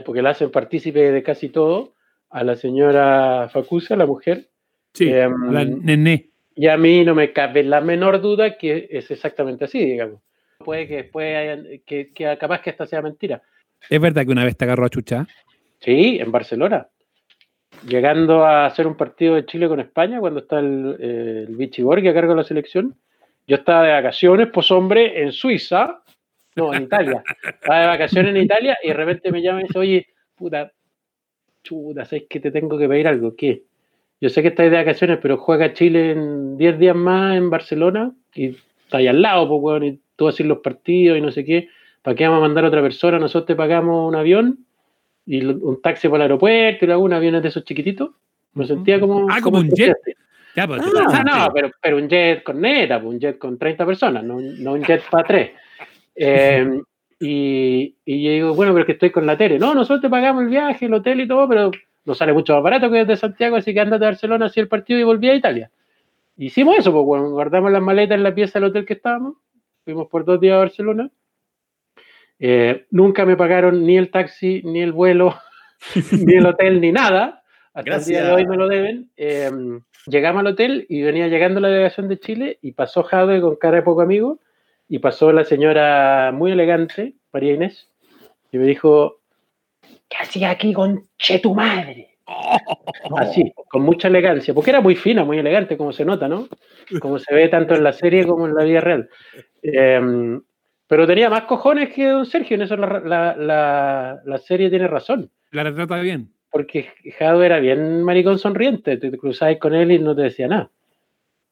porque 0.06 0.22
la 0.22 0.32
hacen 0.32 0.52
partícipe 0.52 1.12
de 1.12 1.24
casi 1.24 1.50
todo, 1.50 1.96
a 2.30 2.44
la 2.44 2.56
señora 2.56 3.50
Facusa, 3.52 3.96
la 3.96 4.06
mujer. 4.06 4.50
Sí, 4.94 5.12
em, 5.12 5.52
la 5.52 5.66
nené. 5.66 6.30
Y 6.56 6.68
a 6.68 6.78
mí 6.78 7.04
no 7.04 7.16
me 7.16 7.34
cabe 7.34 7.64
la 7.64 7.82
menor 7.82 8.22
duda 8.22 8.58
que 8.58 8.88
es 8.92 9.10
exactamente 9.10 9.66
así, 9.66 9.84
digamos. 9.84 10.22
Puede 10.60 10.88
que 10.88 10.96
después 10.98 11.36
hayan, 11.36 11.66
que, 11.86 12.14
que 12.14 12.38
capaz 12.38 12.62
que 12.62 12.70
esta 12.70 12.86
sea 12.86 13.02
mentira. 13.02 13.42
¿Es 13.90 14.00
verdad 14.00 14.24
que 14.24 14.32
una 14.32 14.46
vez 14.46 14.56
te 14.56 14.66
agarró 14.66 14.86
a 14.86 14.90
chucha? 14.90 15.28
Sí, 15.80 16.20
en 16.22 16.32
Barcelona 16.32 16.88
llegando 17.88 18.46
a 18.46 18.66
hacer 18.66 18.88
un 18.88 18.96
partido 18.96 19.36
de 19.36 19.46
Chile 19.46 19.68
con 19.68 19.80
España, 19.80 20.20
cuando 20.20 20.42
está 20.42 20.60
el, 20.60 20.96
eh, 21.00 21.46
el 21.48 21.84
Borghi 21.84 22.08
a 22.08 22.14
cargo 22.14 22.32
de 22.32 22.38
la 22.38 22.44
selección, 22.44 22.96
yo 23.48 23.58
estaba 23.58 23.84
de 23.84 23.92
vacaciones, 23.92 24.50
pues 24.54 24.72
hombre, 24.72 25.22
en 25.22 25.32
Suiza, 25.32 26.02
no, 26.56 26.74
en 26.74 26.84
Italia, 26.84 27.24
estaba 27.44 27.82
de 27.82 27.88
vacaciones 27.88 28.36
en 28.36 28.42
Italia 28.42 28.78
y 28.84 28.90
de 28.90 28.94
repente 28.94 29.32
me 29.32 29.42
llama 29.42 29.62
y 29.62 29.64
dice, 29.64 29.80
oye, 29.80 30.08
puta, 30.36 30.72
chuta, 31.64 32.06
¿sabes 32.06 32.26
que 32.30 32.40
te 32.40 32.52
tengo 32.52 32.78
que 32.78 32.88
pedir 32.88 33.08
algo? 33.08 33.36
¿Qué? 33.36 33.64
Yo 34.22 34.30
sé 34.30 34.42
que 34.42 34.50
estáis 34.50 34.72
de 34.72 34.78
vacaciones, 34.78 35.20
pero 35.22 35.38
juega 35.38 35.74
Chile 35.74 36.12
en 36.12 36.58
10 36.58 36.80
días 36.80 36.96
más 36.96 37.36
en 37.36 37.50
Barcelona 37.50 38.14
y 38.34 38.56
está 38.86 38.98
ahí 38.98 39.08
al 39.08 39.22
lado, 39.22 39.50
pues, 39.50 39.62
bueno, 39.62 39.86
y 39.86 40.00
tú 40.16 40.28
haces 40.28 40.46
los 40.46 40.60
partidos 40.60 41.18
y 41.18 41.22
no 41.22 41.32
sé 41.32 41.44
qué. 41.44 41.68
¿Para 42.02 42.16
qué 42.16 42.26
vamos 42.26 42.40
a 42.40 42.42
mandar 42.48 42.66
a 42.66 42.68
otra 42.68 42.82
persona? 42.82 43.20
Nosotros 43.20 43.48
te 43.48 43.56
pagamos 43.56 44.08
un 44.08 44.16
avión 44.16 44.66
y 45.26 45.44
un 45.46 45.82
taxi 45.82 46.08
para 46.08 46.26
el 46.26 46.32
aeropuerto 46.32 46.86
y 46.86 46.88
luego 46.88 47.04
un 47.04 47.14
avión 47.14 47.42
de 47.42 47.48
esos 47.48 47.64
chiquititos. 47.64 48.12
Me 48.54 48.68
sentía 48.68 49.00
como. 49.00 49.28
Ah, 49.30 49.40
como, 49.42 49.60
un 49.60 49.70
jet. 49.70 49.98
Ya, 50.56 50.68
pues, 50.68 50.82
ah, 50.84 51.24
no, 51.24 51.54
pero, 51.54 51.72
pero, 51.82 51.98
un 51.98 52.08
jet 52.08 52.44
con 52.44 52.62
neta, 52.62 53.02
pues, 53.02 53.14
un 53.14 53.20
jet 53.20 53.38
con 53.40 53.58
30 53.58 53.86
personas, 53.86 54.24
no, 54.24 54.40
no 54.40 54.74
un 54.74 54.84
jet 54.84 55.02
para 55.10 55.28
tres. 55.28 55.52
Eh, 56.16 56.80
y, 57.20 57.96
y 58.06 58.24
yo 58.24 58.32
digo, 58.32 58.54
bueno, 58.54 58.72
pero 58.74 58.82
es 58.82 58.86
que 58.86 58.92
estoy 58.92 59.10
con 59.10 59.26
la 59.26 59.36
tele. 59.36 59.58
No, 59.58 59.74
nosotros 59.74 60.02
te 60.02 60.10
pagamos 60.10 60.44
el 60.44 60.50
viaje, 60.50 60.86
el 60.86 60.94
hotel 60.94 61.22
y 61.22 61.28
todo, 61.28 61.48
pero 61.50 61.72
nos 62.06 62.18
sale 62.18 62.34
mucho 62.34 62.54
más 62.54 62.62
barato 62.62 62.92
que 62.92 62.98
desde 62.98 63.16
Santiago, 63.16 63.56
así 63.56 63.74
que 63.74 63.80
andate 63.80 64.06
a 64.06 64.10
Barcelona, 64.10 64.46
hacía 64.46 64.62
el 64.62 64.70
partido 64.70 65.00
y 65.00 65.04
volví 65.04 65.30
a 65.30 65.36
Italia. 65.36 65.72
Hicimos 66.38 66.78
eso, 66.78 66.92
pues 66.92 67.06
bueno, 67.06 67.30
guardamos 67.32 67.72
las 67.72 67.82
maletas 67.82 68.18
en 68.18 68.24
la 68.24 68.36
pieza 68.36 68.60
del 68.60 68.70
hotel 68.70 68.86
que 68.86 68.94
estábamos, 68.94 69.36
fuimos 69.86 70.08
por 70.08 70.26
dos 70.26 70.40
días 70.40 70.56
a 70.56 70.60
Barcelona 70.60 71.10
eh, 72.46 72.88
nunca 72.92 73.26
me 73.26 73.38
pagaron 73.38 73.86
ni 73.86 73.98
el 73.98 74.12
taxi, 74.12 74.62
ni 74.66 74.82
el 74.82 74.92
vuelo, 74.92 75.34
ni 76.12 76.34
el 76.34 76.46
hotel, 76.46 76.82
ni 76.82 76.92
nada. 76.92 77.42
Hasta 77.74 77.96
el 77.96 78.04
día 78.04 78.26
de 78.26 78.32
hoy 78.34 78.46
me 78.46 78.58
lo 78.58 78.68
deben. 78.68 79.10
Em, 79.16 79.80
llegamos 80.08 80.42
al 80.42 80.48
hotel 80.48 80.86
y 80.90 81.04
venía 81.04 81.30
llegando 81.30 81.62
la 81.62 81.70
delegación 81.70 82.10
de 82.10 82.20
Chile 82.20 82.60
y 82.62 82.74
pasó 82.74 83.04
Jade 83.04 83.40
con 83.40 83.56
cara 83.56 83.78
de 83.78 83.84
poco 83.84 84.02
amigo 84.02 84.42
y 84.90 85.00
pasó 85.00 85.32
la 85.32 85.46
señora 85.46 86.34
muy 86.34 86.52
elegante, 86.52 87.14
María 87.32 87.54
Inés, 87.54 87.90
y 88.52 88.58
me 88.58 88.66
dijo, 88.66 89.22
¿qué 90.10 90.18
hacía 90.20 90.50
aquí 90.50 90.74
con 90.74 91.08
che 91.18 91.40
tu 91.40 91.56
madre? 91.56 92.18
Así, 93.16 93.54
con 93.70 93.84
mucha 93.84 94.10
elegancia, 94.10 94.54
porque 94.54 94.72
era 94.72 94.82
muy 94.82 94.98
fina, 94.98 95.24
muy 95.24 95.40
elegante, 95.40 95.78
como 95.78 95.94
se 95.94 96.04
nota, 96.04 96.28
¿no? 96.28 96.50
Como 97.00 97.20
se 97.20 97.34
ve 97.34 97.48
tanto 97.48 97.74
en 97.74 97.86
la 97.86 97.94
serie 97.94 98.28
como 98.28 98.48
en 98.48 98.54
la 98.54 98.66
vida 98.66 98.82
real. 98.82 99.10
Eh, 99.62 100.42
pero 100.94 101.08
tenía 101.08 101.28
más 101.28 101.46
cojones 101.46 101.92
que 101.92 102.06
Don 102.06 102.24
Sergio, 102.24 102.54
en 102.54 102.62
eso 102.62 102.78
la, 102.78 104.42
serie 104.46 104.70
tiene 104.70 104.88
razón. 104.88 105.32
La 105.50 105.64
retrata 105.64 106.00
bien. 106.00 106.30
Porque 106.52 106.88
Jado 107.18 107.42
era 107.42 107.58
bien 107.60 108.04
maricón 108.04 108.38
sonriente, 108.38 108.98
te, 108.98 109.18
cruzabas 109.18 109.58
con 109.58 109.74
él 109.74 109.92
y 109.92 109.98
no 109.98 110.16
te 110.16 110.22
decía 110.22 110.48
nada. 110.48 110.70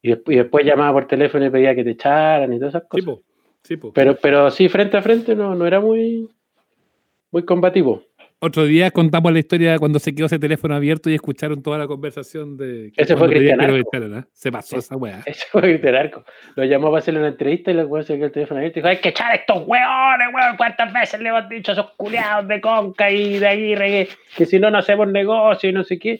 Y 0.03 0.09
después, 0.35 0.63
llamaba 0.63 0.93
por 0.93 1.07
teléfono 1.07 1.43
y 1.43 1.49
pedía 1.49 1.73
que 1.73 1.83
te 1.83 1.89
echaran 1.89 2.53
y 2.53 2.59
todas 2.59 2.75
esas 2.75 2.87
cosas. 2.87 3.15
Sí, 3.63 3.77
Pero, 3.95 4.15
pero 4.21 4.51
sí, 4.51 4.69
frente 4.69 4.97
a 4.97 5.01
frente 5.01 5.35
no, 5.35 5.55
no 5.55 5.65
era 5.65 5.79
muy, 5.79 6.29
muy 7.31 7.43
combativo. 7.43 8.03
Otro 8.43 8.65
día 8.65 8.89
contamos 8.89 9.31
la 9.31 9.37
historia 9.37 9.73
de 9.73 9.77
cuando 9.77 9.99
se 9.99 10.15
quedó 10.15 10.25
ese 10.25 10.39
teléfono 10.39 10.73
abierto 10.73 11.11
y 11.11 11.13
escucharon 11.13 11.61
toda 11.61 11.77
la 11.77 11.85
conversación 11.85 12.57
de. 12.57 12.91
Ese 12.97 13.15
fue 13.15 13.29
Cristian 13.29 13.61
Arco. 13.61 14.27
Se 14.33 14.51
pasó 14.51 14.79
esa 14.79 14.97
weá. 14.97 15.21
Ese 15.27 15.45
fue 15.51 15.61
Cristian 15.61 15.93
Arco. 15.93 16.25
Lo 16.55 16.65
llamó 16.65 16.87
para 16.87 17.01
hacerle 17.01 17.19
una 17.19 17.29
entrevista 17.29 17.69
y 17.69 17.75
luego 17.75 18.01
se 18.01 18.15
quedó 18.15 18.25
el 18.25 18.31
teléfono 18.31 18.57
abierto 18.57 18.79
y 18.79 18.81
dijo: 18.81 18.89
Hay 18.89 18.99
que 18.99 19.09
echar 19.09 19.31
a 19.31 19.35
estos 19.35 19.57
weones, 19.67 20.27
weón. 20.33 20.57
¿Cuántas 20.57 20.91
veces 20.91 21.21
le 21.21 21.29
hemos 21.29 21.47
dicho 21.49 21.71
a 21.71 21.73
esos 21.73 21.91
culiados 21.91 22.47
de 22.47 22.59
Conca 22.59 23.11
y 23.11 23.37
de 23.37 23.47
Aguirre 23.47 24.07
que, 24.35 24.45
si 24.47 24.57
no, 24.57 24.71
no 24.71 24.79
hacemos 24.79 25.07
negocio 25.07 25.69
y 25.69 25.73
no 25.73 25.83
sé 25.83 25.99
qué? 25.99 26.19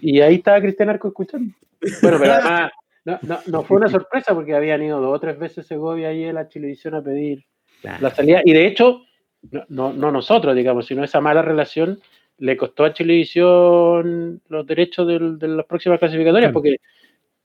Y 0.00 0.20
ahí 0.20 0.36
estaba 0.36 0.60
Cristian 0.60 0.90
Arco 0.90 1.08
escuchando. 1.08 1.52
Bueno, 2.00 2.18
pero 2.20 2.32
además. 2.34 2.70
No, 3.04 3.18
no, 3.22 3.40
no, 3.46 3.62
fue 3.64 3.78
una 3.78 3.88
sorpresa 3.88 4.34
porque 4.34 4.54
habían 4.54 4.84
ido 4.84 5.00
dos 5.00 5.16
o 5.16 5.18
tres 5.18 5.36
veces 5.36 5.66
Segovia 5.66 6.10
ahí 6.10 6.26
a 6.26 6.32
la 6.32 6.48
televisión 6.48 6.94
a 6.94 7.02
pedir 7.02 7.44
la 7.82 8.10
salida. 8.10 8.42
Y 8.44 8.52
de 8.52 8.66
hecho, 8.66 9.02
no, 9.68 9.92
no, 9.92 10.12
nosotros, 10.12 10.54
digamos, 10.54 10.86
sino 10.86 11.04
esa 11.04 11.20
mala 11.20 11.42
relación 11.42 12.00
le 12.38 12.56
costó 12.56 12.84
a 12.84 12.92
Chilevisión 12.92 14.40
los 14.48 14.66
derechos 14.66 15.06
de 15.06 15.48
las 15.48 15.66
próximas 15.66 15.98
clasificatorias 15.98 16.52
porque, 16.52 16.76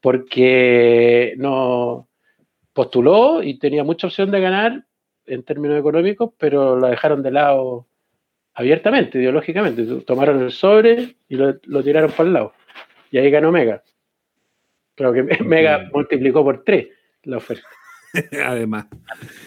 porque 0.01 1.33
no 1.37 2.07
postuló 2.73 3.43
y 3.43 3.59
tenía 3.59 3.83
mucha 3.83 4.07
opción 4.07 4.31
de 4.31 4.39
ganar 4.39 4.85
en 5.25 5.43
términos 5.43 5.79
económicos, 5.79 6.31
pero 6.37 6.77
la 6.77 6.89
dejaron 6.89 7.23
de 7.23 7.31
lado 7.31 7.87
abiertamente, 8.53 9.19
ideológicamente. 9.19 9.85
Tomaron 10.01 10.41
el 10.41 10.51
sobre 10.51 11.15
y 11.27 11.35
lo, 11.35 11.55
lo 11.63 11.83
tiraron 11.83 12.11
para 12.11 12.27
el 12.27 12.33
lado. 12.33 12.53
Y 13.11 13.17
ahí 13.17 13.29
ganó 13.29 13.51
Mega. 13.51 13.83
Pero 14.95 15.13
que 15.13 15.23
Mega 15.43 15.89
multiplicó 15.93 16.43
por 16.43 16.63
tres 16.63 16.87
la 17.23 17.37
oferta. 17.37 17.67
Además. 18.45 18.85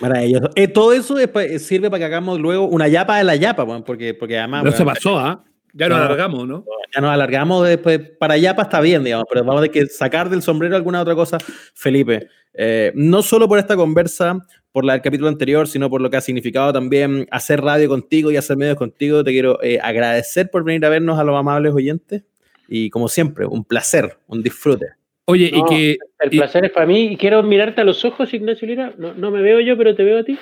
Para 0.00 0.22
ellos. 0.22 0.42
Eh, 0.54 0.68
todo 0.68 0.92
eso 0.92 1.14
después 1.14 1.64
sirve 1.64 1.90
para 1.90 2.00
que 2.00 2.04
hagamos 2.06 2.38
luego 2.38 2.66
una 2.66 2.88
yapa 2.88 3.18
de 3.18 3.25
la 3.25 3.37
yapa, 3.37 3.66
porque, 3.84 4.14
porque 4.14 4.38
además. 4.38 4.64
No 4.64 4.72
se 4.72 4.84
pasó, 4.84 5.18
¿ah? 5.18 5.44
Ya 5.75 5.88
nos 5.88 5.98
alargamos, 5.98 6.48
¿no? 6.48 6.64
Ya 6.94 7.00
nos 7.00 7.10
alargamos 7.10 7.66
después. 7.66 8.00
Para 8.18 8.37
yapa 8.37 8.62
está 8.62 8.80
bien, 8.80 9.04
digamos, 9.04 9.26
pero 9.28 9.44
vamos 9.44 9.60
a 9.62 9.66
tener 9.66 9.87
que 9.87 9.92
sacar 9.92 10.30
del 10.30 10.42
sombrero 10.42 10.76
alguna 10.76 11.00
otra 11.00 11.14
cosa, 11.14 11.38
Felipe. 11.75 12.28
Eh, 12.54 12.92
no 12.94 13.22
solo 13.22 13.46
por 13.46 13.58
esta 13.58 13.76
conversa, 13.76 14.44
por 14.72 14.84
la 14.84 14.94
del 14.94 15.02
capítulo 15.02 15.28
anterior, 15.28 15.68
sino 15.68 15.90
por 15.90 16.00
lo 16.00 16.10
que 16.10 16.16
ha 16.16 16.20
significado 16.20 16.72
también 16.72 17.28
hacer 17.30 17.60
radio 17.60 17.88
contigo 17.88 18.30
y 18.30 18.37
hacer 18.37 18.56
medios 18.56 18.76
contigo. 18.76 19.22
Te 19.22 19.30
quiero 19.30 19.62
eh, 19.62 19.78
agradecer 19.80 20.50
por 20.50 20.64
venir 20.64 20.84
a 20.84 20.88
vernos 20.88 21.18
a 21.18 21.25
los 21.25 21.37
amables 21.37 21.72
oyentes. 21.75 22.25
Y 22.66 22.90
como 22.90 23.08
siempre, 23.08 23.46
un 23.46 23.64
placer, 23.64 24.18
un 24.26 24.42
disfrute. 24.42 24.87
Oye, 25.30 25.50
y 25.52 25.64
que. 25.64 25.99
El 26.20 26.30
placer 26.30 26.64
es 26.64 26.73
para 26.73 26.87
mí 26.87 27.12
y 27.12 27.16
quiero 27.16 27.42
mirarte 27.42 27.82
a 27.82 27.85
los 27.85 28.02
ojos, 28.04 28.32
Ignacio 28.32 28.66
Lira. 28.66 28.94
No, 28.97 29.12
no, 29.12 29.30
me 29.30 29.42
veo 29.42 29.61
yo, 29.61 29.76
pero 29.76 29.94
te 29.94 30.02
veo 30.02 30.18
a 30.18 30.25
ti 30.25 30.38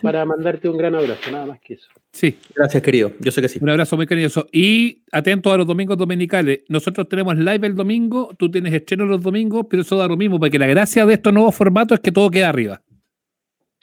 para 0.00 0.24
mandarte 0.24 0.68
un 0.70 0.78
gran 0.78 0.94
abrazo, 0.94 1.30
nada 1.30 1.46
más 1.46 1.60
que 1.60 1.74
eso. 1.74 1.86
Sí. 2.12 2.38
Gracias, 2.54 2.82
querido. 2.82 3.12
Yo 3.20 3.30
sé 3.30 3.42
que 3.42 3.48
sí. 3.48 3.58
Un 3.60 3.68
abrazo 3.68 3.94
muy 3.96 4.06
cariñoso. 4.06 4.48
Y 4.50 5.02
atento 5.12 5.52
a 5.52 5.58
los 5.58 5.66
domingos 5.66 5.98
dominicales. 5.98 6.64
Nosotros 6.68 7.08
tenemos 7.08 7.36
live 7.36 7.66
el 7.66 7.74
domingo, 7.74 8.34
tú 8.38 8.50
tienes 8.50 8.72
estreno 8.72 9.04
los 9.04 9.22
domingos, 9.22 9.66
pero 9.68 9.82
eso 9.82 9.98
da 9.98 10.08
lo 10.08 10.16
mismo, 10.16 10.40
porque 10.40 10.58
la 10.58 10.66
gracia 10.66 11.04
de 11.04 11.14
estos 11.14 11.32
nuevos 11.32 11.54
formatos 11.54 11.96
es 11.96 12.00
que 12.00 12.10
todo 12.10 12.30
queda 12.30 12.48
arriba. 12.48 12.80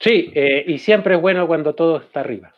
Sí, 0.00 0.32
eh, 0.34 0.64
y 0.66 0.78
siempre 0.78 1.14
es 1.14 1.20
bueno 1.20 1.46
cuando 1.46 1.74
todo 1.76 1.98
está 1.98 2.20
arriba. 2.20 2.52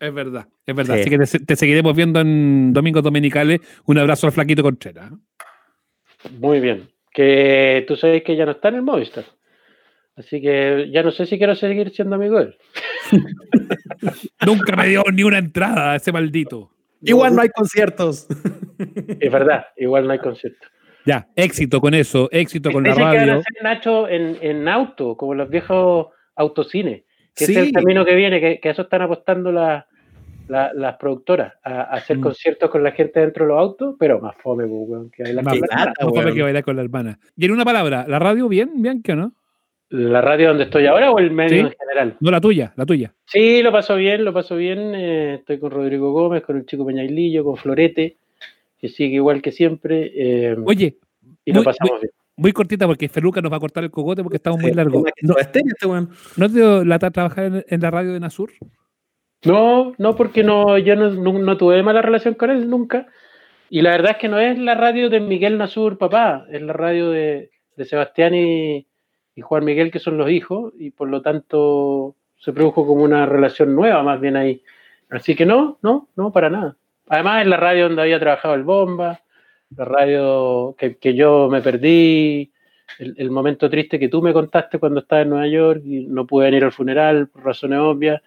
Es 0.00 0.12
verdad, 0.12 0.48
es 0.66 0.74
verdad. 0.74 0.98
Así 0.98 1.08
que 1.08 1.18
te, 1.18 1.56
seguiremos 1.56 1.94
viendo 1.94 2.20
en 2.20 2.72
domingos 2.72 3.04
dominicales. 3.04 3.60
Un 3.86 3.98
abrazo 3.98 4.26
al 4.26 4.32
flaquito 4.32 4.64
Conchera. 4.64 5.10
Muy 6.40 6.58
bien 6.58 6.95
que 7.16 7.82
tú 7.88 7.96
sabes 7.96 8.22
que 8.22 8.36
ya 8.36 8.44
no 8.44 8.52
está 8.52 8.68
en 8.68 8.74
el 8.74 8.82
Movistar. 8.82 9.24
Así 10.16 10.38
que 10.38 10.90
ya 10.92 11.02
no 11.02 11.10
sé 11.10 11.24
si 11.24 11.38
quiero 11.38 11.54
seguir 11.54 11.90
siendo 11.90 12.16
amigo 12.16 12.38
de 12.38 12.44
él. 12.44 12.56
Nunca 14.46 14.76
me 14.76 14.88
dio 14.88 15.02
ni 15.10 15.22
una 15.22 15.38
entrada 15.38 15.96
ese 15.96 16.12
maldito. 16.12 16.70
Igual 17.00 17.34
no 17.34 17.40
hay 17.40 17.48
conciertos. 17.48 18.26
Es 19.18 19.32
verdad, 19.32 19.64
igual 19.78 20.06
no 20.06 20.12
hay 20.12 20.18
conciertos. 20.18 20.70
Ya, 21.06 21.26
éxito 21.36 21.80
con 21.80 21.94
eso, 21.94 22.28
éxito 22.30 22.70
con 22.70 22.84
la 22.84 22.94
radio. 22.94 23.10
Que 23.12 23.18
van 23.18 23.30
a 23.30 23.38
hacer 23.38 23.62
Nacho 23.62 24.08
en, 24.08 24.36
en, 24.42 24.68
auto, 24.68 25.16
como 25.16 25.32
los 25.32 25.48
viejos 25.48 26.08
autocines, 26.34 27.04
que 27.34 27.44
es 27.44 27.56
el 27.56 27.72
camino 27.72 28.04
que 28.04 28.14
viene, 28.14 28.40
que, 28.40 28.60
que 28.60 28.70
eso 28.70 28.82
están 28.82 29.00
apostando 29.00 29.50
las 30.48 30.74
las 30.74 30.96
productoras 30.96 31.54
a, 31.62 31.82
hacer 31.82 32.18
mm. 32.18 32.20
conciertos 32.20 32.70
con 32.70 32.82
la 32.82 32.92
gente 32.92 33.20
dentro 33.20 33.44
de 33.44 33.52
los 33.52 33.58
autos, 33.58 33.96
pero 33.98 34.20
más 34.20 34.36
fome, 34.36 34.66
pues, 34.66 35.12
que 35.12 35.24
hay 35.24 35.32
la 35.32 35.42
más, 35.42 35.58
fome 36.00 36.34
que 36.34 36.42
bailar 36.42 36.64
con 36.64 36.76
la 36.76 36.82
hermana. 36.82 37.18
Y 37.36 37.46
en 37.46 37.52
una 37.52 37.64
palabra, 37.64 38.04
¿la 38.08 38.18
radio 38.18 38.48
bien, 38.48 38.82
bien 38.82 39.02
que 39.02 39.14
no? 39.14 39.32
¿La 39.88 40.20
radio 40.20 40.48
donde 40.48 40.64
estoy 40.64 40.86
ahora 40.86 41.12
o 41.12 41.18
el 41.18 41.30
medio 41.30 41.60
en 41.60 41.72
general? 41.78 42.16
No, 42.18 42.30
la 42.32 42.40
tuya, 42.40 42.72
la 42.74 42.84
tuya. 42.84 43.14
Sí, 43.24 43.62
lo 43.62 43.70
paso 43.70 43.94
bien, 43.94 44.24
lo 44.24 44.32
paso 44.32 44.56
bien. 44.56 44.94
Eh, 44.96 45.34
estoy 45.34 45.60
con 45.60 45.70
Rodrigo 45.70 46.12
Gómez, 46.12 46.42
con 46.42 46.56
el 46.56 46.66
chico 46.66 46.84
Peñailillo, 46.84 47.44
con 47.44 47.56
Florete, 47.56 48.16
que 48.80 48.88
sigue 48.88 49.16
igual 49.16 49.40
que 49.40 49.52
siempre. 49.52 50.10
Eh, 50.14 50.56
Oye, 50.64 50.96
y 51.44 51.52
lo 51.52 51.62
pasamos 51.62 52.00
bien. 52.00 52.10
Muy 52.38 52.52
cortita 52.52 52.86
porque 52.86 53.08
Feluca 53.08 53.40
nos 53.40 53.50
va 53.50 53.56
a 53.56 53.60
cortar 53.60 53.84
el 53.84 53.90
cogote 53.90 54.22
porque 54.22 54.36
estamos 54.36 54.60
muy 54.60 54.72
largos. 54.72 55.04
No, 55.22 55.36
este 55.38 55.62
¿No 56.36 56.48
te 56.48 56.54
dio 56.54 56.84
lata 56.84 57.10
trabajar 57.10 57.64
en, 57.66 57.80
la 57.80 57.90
radio 57.90 58.12
de 58.12 58.20
Nasur? 58.20 58.50
No, 59.46 59.94
no, 59.98 60.16
porque 60.16 60.42
no, 60.42 60.76
yo 60.78 60.96
no, 60.96 61.10
no, 61.10 61.56
tuve 61.56 61.82
mala 61.82 62.02
relación 62.02 62.34
con 62.34 62.50
él 62.50 62.68
nunca. 62.68 63.06
Y 63.70 63.82
la 63.82 63.90
verdad 63.90 64.12
es 64.12 64.16
que 64.18 64.28
no 64.28 64.38
es 64.38 64.58
la 64.58 64.74
radio 64.74 65.08
de 65.08 65.20
Miguel 65.20 65.58
Nasur, 65.58 65.98
papá, 65.98 66.46
es 66.50 66.62
la 66.62 66.72
radio 66.72 67.10
de, 67.10 67.50
de 67.76 67.84
Sebastián 67.84 68.34
y, 68.34 68.86
y, 69.34 69.40
Juan 69.40 69.64
Miguel, 69.64 69.90
que 69.90 69.98
son 69.98 70.18
los 70.18 70.30
hijos, 70.30 70.72
y 70.78 70.90
por 70.90 71.08
lo 71.08 71.22
tanto 71.22 72.14
se 72.36 72.52
produjo 72.52 72.86
como 72.86 73.02
una 73.02 73.26
relación 73.26 73.74
nueva 73.74 74.02
más 74.02 74.20
bien 74.20 74.36
ahí. 74.36 74.62
Así 75.10 75.34
que 75.34 75.46
no, 75.46 75.78
no, 75.82 76.08
no, 76.16 76.32
para 76.32 76.50
nada. 76.50 76.76
Además 77.08 77.42
es 77.42 77.48
la 77.48 77.56
radio 77.56 77.84
donde 77.84 78.02
había 78.02 78.20
trabajado 78.20 78.54
el 78.54 78.64
Bomba, 78.64 79.20
la 79.76 79.84
radio 79.84 80.74
que, 80.78 80.96
que 80.96 81.14
yo 81.14 81.48
me 81.50 81.60
perdí, 81.60 82.52
el, 82.98 83.14
el, 83.18 83.30
momento 83.30 83.68
triste 83.68 83.98
que 83.98 84.08
tú 84.08 84.22
me 84.22 84.32
contaste 84.32 84.78
cuando 84.78 85.00
estaba 85.00 85.22
en 85.22 85.30
Nueva 85.30 85.46
York 85.48 85.82
y 85.84 86.06
no 86.06 86.26
pude 86.26 86.46
venir 86.46 86.64
al 86.64 86.72
funeral 86.72 87.28
por 87.28 87.44
razones 87.44 87.78
obvias. 87.78 88.20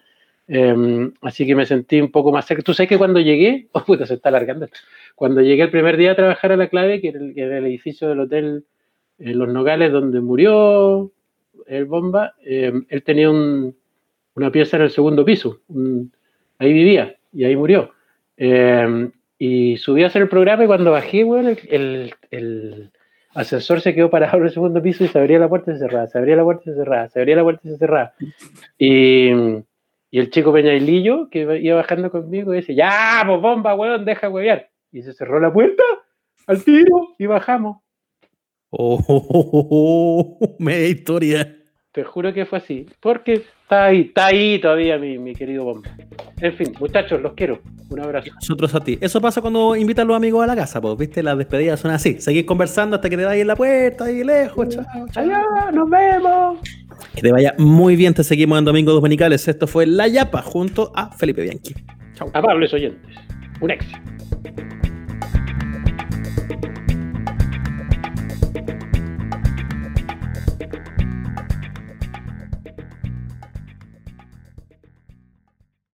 Em, 0.52 1.12
así 1.22 1.46
que 1.46 1.54
me 1.54 1.64
sentí 1.64 2.00
un 2.00 2.10
poco 2.10 2.32
más 2.32 2.44
cerca. 2.44 2.64
Tú 2.64 2.74
sabes 2.74 2.88
que 2.88 2.98
cuando 2.98 3.20
llegué, 3.20 3.68
oh 3.72 3.84
puta, 3.84 4.04
se 4.04 4.14
está 4.14 4.30
alargando. 4.30 4.68
Cuando 5.14 5.42
llegué 5.42 5.62
el 5.62 5.70
primer 5.70 5.96
día 5.96 6.12
a 6.12 6.16
trabajar 6.16 6.50
a 6.50 6.56
la 6.56 6.68
clave, 6.68 7.00
que 7.00 7.10
era 7.10 7.20
el, 7.20 7.38
el 7.38 7.66
edificio 7.66 8.08
del 8.08 8.18
hotel 8.18 8.64
en 9.20 9.38
Los 9.38 9.48
Nogales 9.48 9.92
donde 9.92 10.20
murió 10.20 11.12
el 11.68 11.84
bomba, 11.84 12.34
em, 12.44 12.84
él 12.88 13.02
tenía 13.04 13.30
un, 13.30 13.76
una 14.34 14.50
pieza 14.50 14.76
en 14.76 14.82
el 14.84 14.90
segundo 14.90 15.24
piso. 15.24 15.60
ahí 16.58 16.72
vivía 16.72 17.16
y 17.32 17.44
ahí 17.44 17.54
murió. 17.54 17.92
Em, 18.36 19.12
y 19.38 19.76
subí 19.76 20.02
a 20.02 20.08
hacer 20.08 20.22
el 20.22 20.28
programa 20.28 20.64
y 20.64 20.66
cuando 20.66 20.90
bajé, 20.90 21.22
bueno, 21.22 21.50
el, 21.68 22.12
el, 22.32 22.90
ascensor 23.34 23.80
se 23.80 23.94
quedó 23.94 24.10
parado 24.10 24.38
en 24.38 24.44
el 24.44 24.50
segundo 24.50 24.82
piso 24.82 25.04
y 25.04 25.08
se 25.08 25.18
abría 25.18 25.38
la 25.38 25.48
puerta 25.48 25.70
y 25.70 25.74
se 25.74 25.80
cerraba, 25.80 26.08
se 26.08 26.18
abría 26.18 26.34
la 26.34 26.42
puerta 26.42 26.62
y 26.66 26.72
se 26.72 26.74
cerraba, 26.74 27.08
se 27.08 27.20
abría 27.20 27.36
la 27.36 27.44
puerta 27.44 27.60
y 27.68 27.70
se 27.70 27.78
cerraba. 27.78 28.12
Y 28.76 29.30
y 30.10 30.18
el 30.18 30.30
chico 30.30 30.52
Peñailillo, 30.52 31.28
que 31.30 31.60
iba 31.60 31.76
bajando 31.76 32.10
conmigo, 32.10 32.52
dice, 32.52 32.74
ya, 32.74 33.22
pues 33.26 33.40
bomba, 33.40 33.74
weón, 33.74 34.04
deja 34.04 34.28
huevear. 34.28 34.68
Y 34.90 35.02
se 35.02 35.12
cerró 35.12 35.38
la 35.38 35.52
puerta 35.52 35.84
al 36.46 36.64
tiro 36.64 37.14
y 37.16 37.26
bajamos. 37.26 37.78
Oh, 38.70 40.38
media 40.58 40.88
historia. 40.88 41.56
Te 41.92 42.04
juro 42.04 42.32
que 42.32 42.44
fue 42.44 42.58
así. 42.58 42.86
Porque 43.00 43.34
está 43.34 43.86
ahí, 43.86 44.00
está 44.02 44.26
ahí 44.26 44.60
todavía 44.60 44.98
mi, 44.98 45.18
mi 45.18 45.34
querido 45.34 45.64
bomba. 45.64 45.88
En 46.40 46.54
fin, 46.54 46.72
muchachos, 46.78 47.20
los 47.20 47.34
quiero. 47.34 47.60
Un 47.88 48.00
abrazo. 48.00 48.30
Nosotros 48.34 48.74
a 48.74 48.80
ti. 48.80 48.98
Eso 49.00 49.20
pasa 49.20 49.40
cuando 49.40 49.74
invitan 49.76 50.04
a 50.04 50.08
los 50.08 50.16
amigos 50.16 50.42
a 50.42 50.46
la 50.46 50.56
casa, 50.56 50.80
pues, 50.80 50.96
viste, 50.96 51.22
las 51.22 51.36
despedidas 51.38 51.78
son 51.80 51.90
así. 51.90 52.20
Seguís 52.20 52.44
conversando 52.44 52.96
hasta 52.96 53.08
que 53.08 53.16
te 53.16 53.26
ahí 53.26 53.40
en 53.40 53.48
la 53.48 53.56
puerta, 53.56 54.04
ahí 54.04 54.24
lejos. 54.24 54.68
Chao, 54.68 55.08
chao. 55.12 55.72
nos 55.72 55.90
vemos. 55.90 56.58
Que 57.14 57.22
te 57.22 57.32
vaya 57.32 57.54
muy 57.58 57.96
bien, 57.96 58.14
te 58.14 58.24
seguimos 58.24 58.58
en 58.58 58.64
Domingo 58.64 58.92
Dominicales. 58.92 59.46
Esto 59.48 59.66
fue 59.66 59.86
La 59.86 60.06
Yapa 60.08 60.42
junto 60.42 60.92
a 60.94 61.10
Felipe 61.10 61.42
Bianchi. 61.42 61.74
Chao. 62.14 62.30
Amables 62.34 62.72
oyentes, 62.72 63.16
un 63.60 63.70
éxito. 63.70 63.98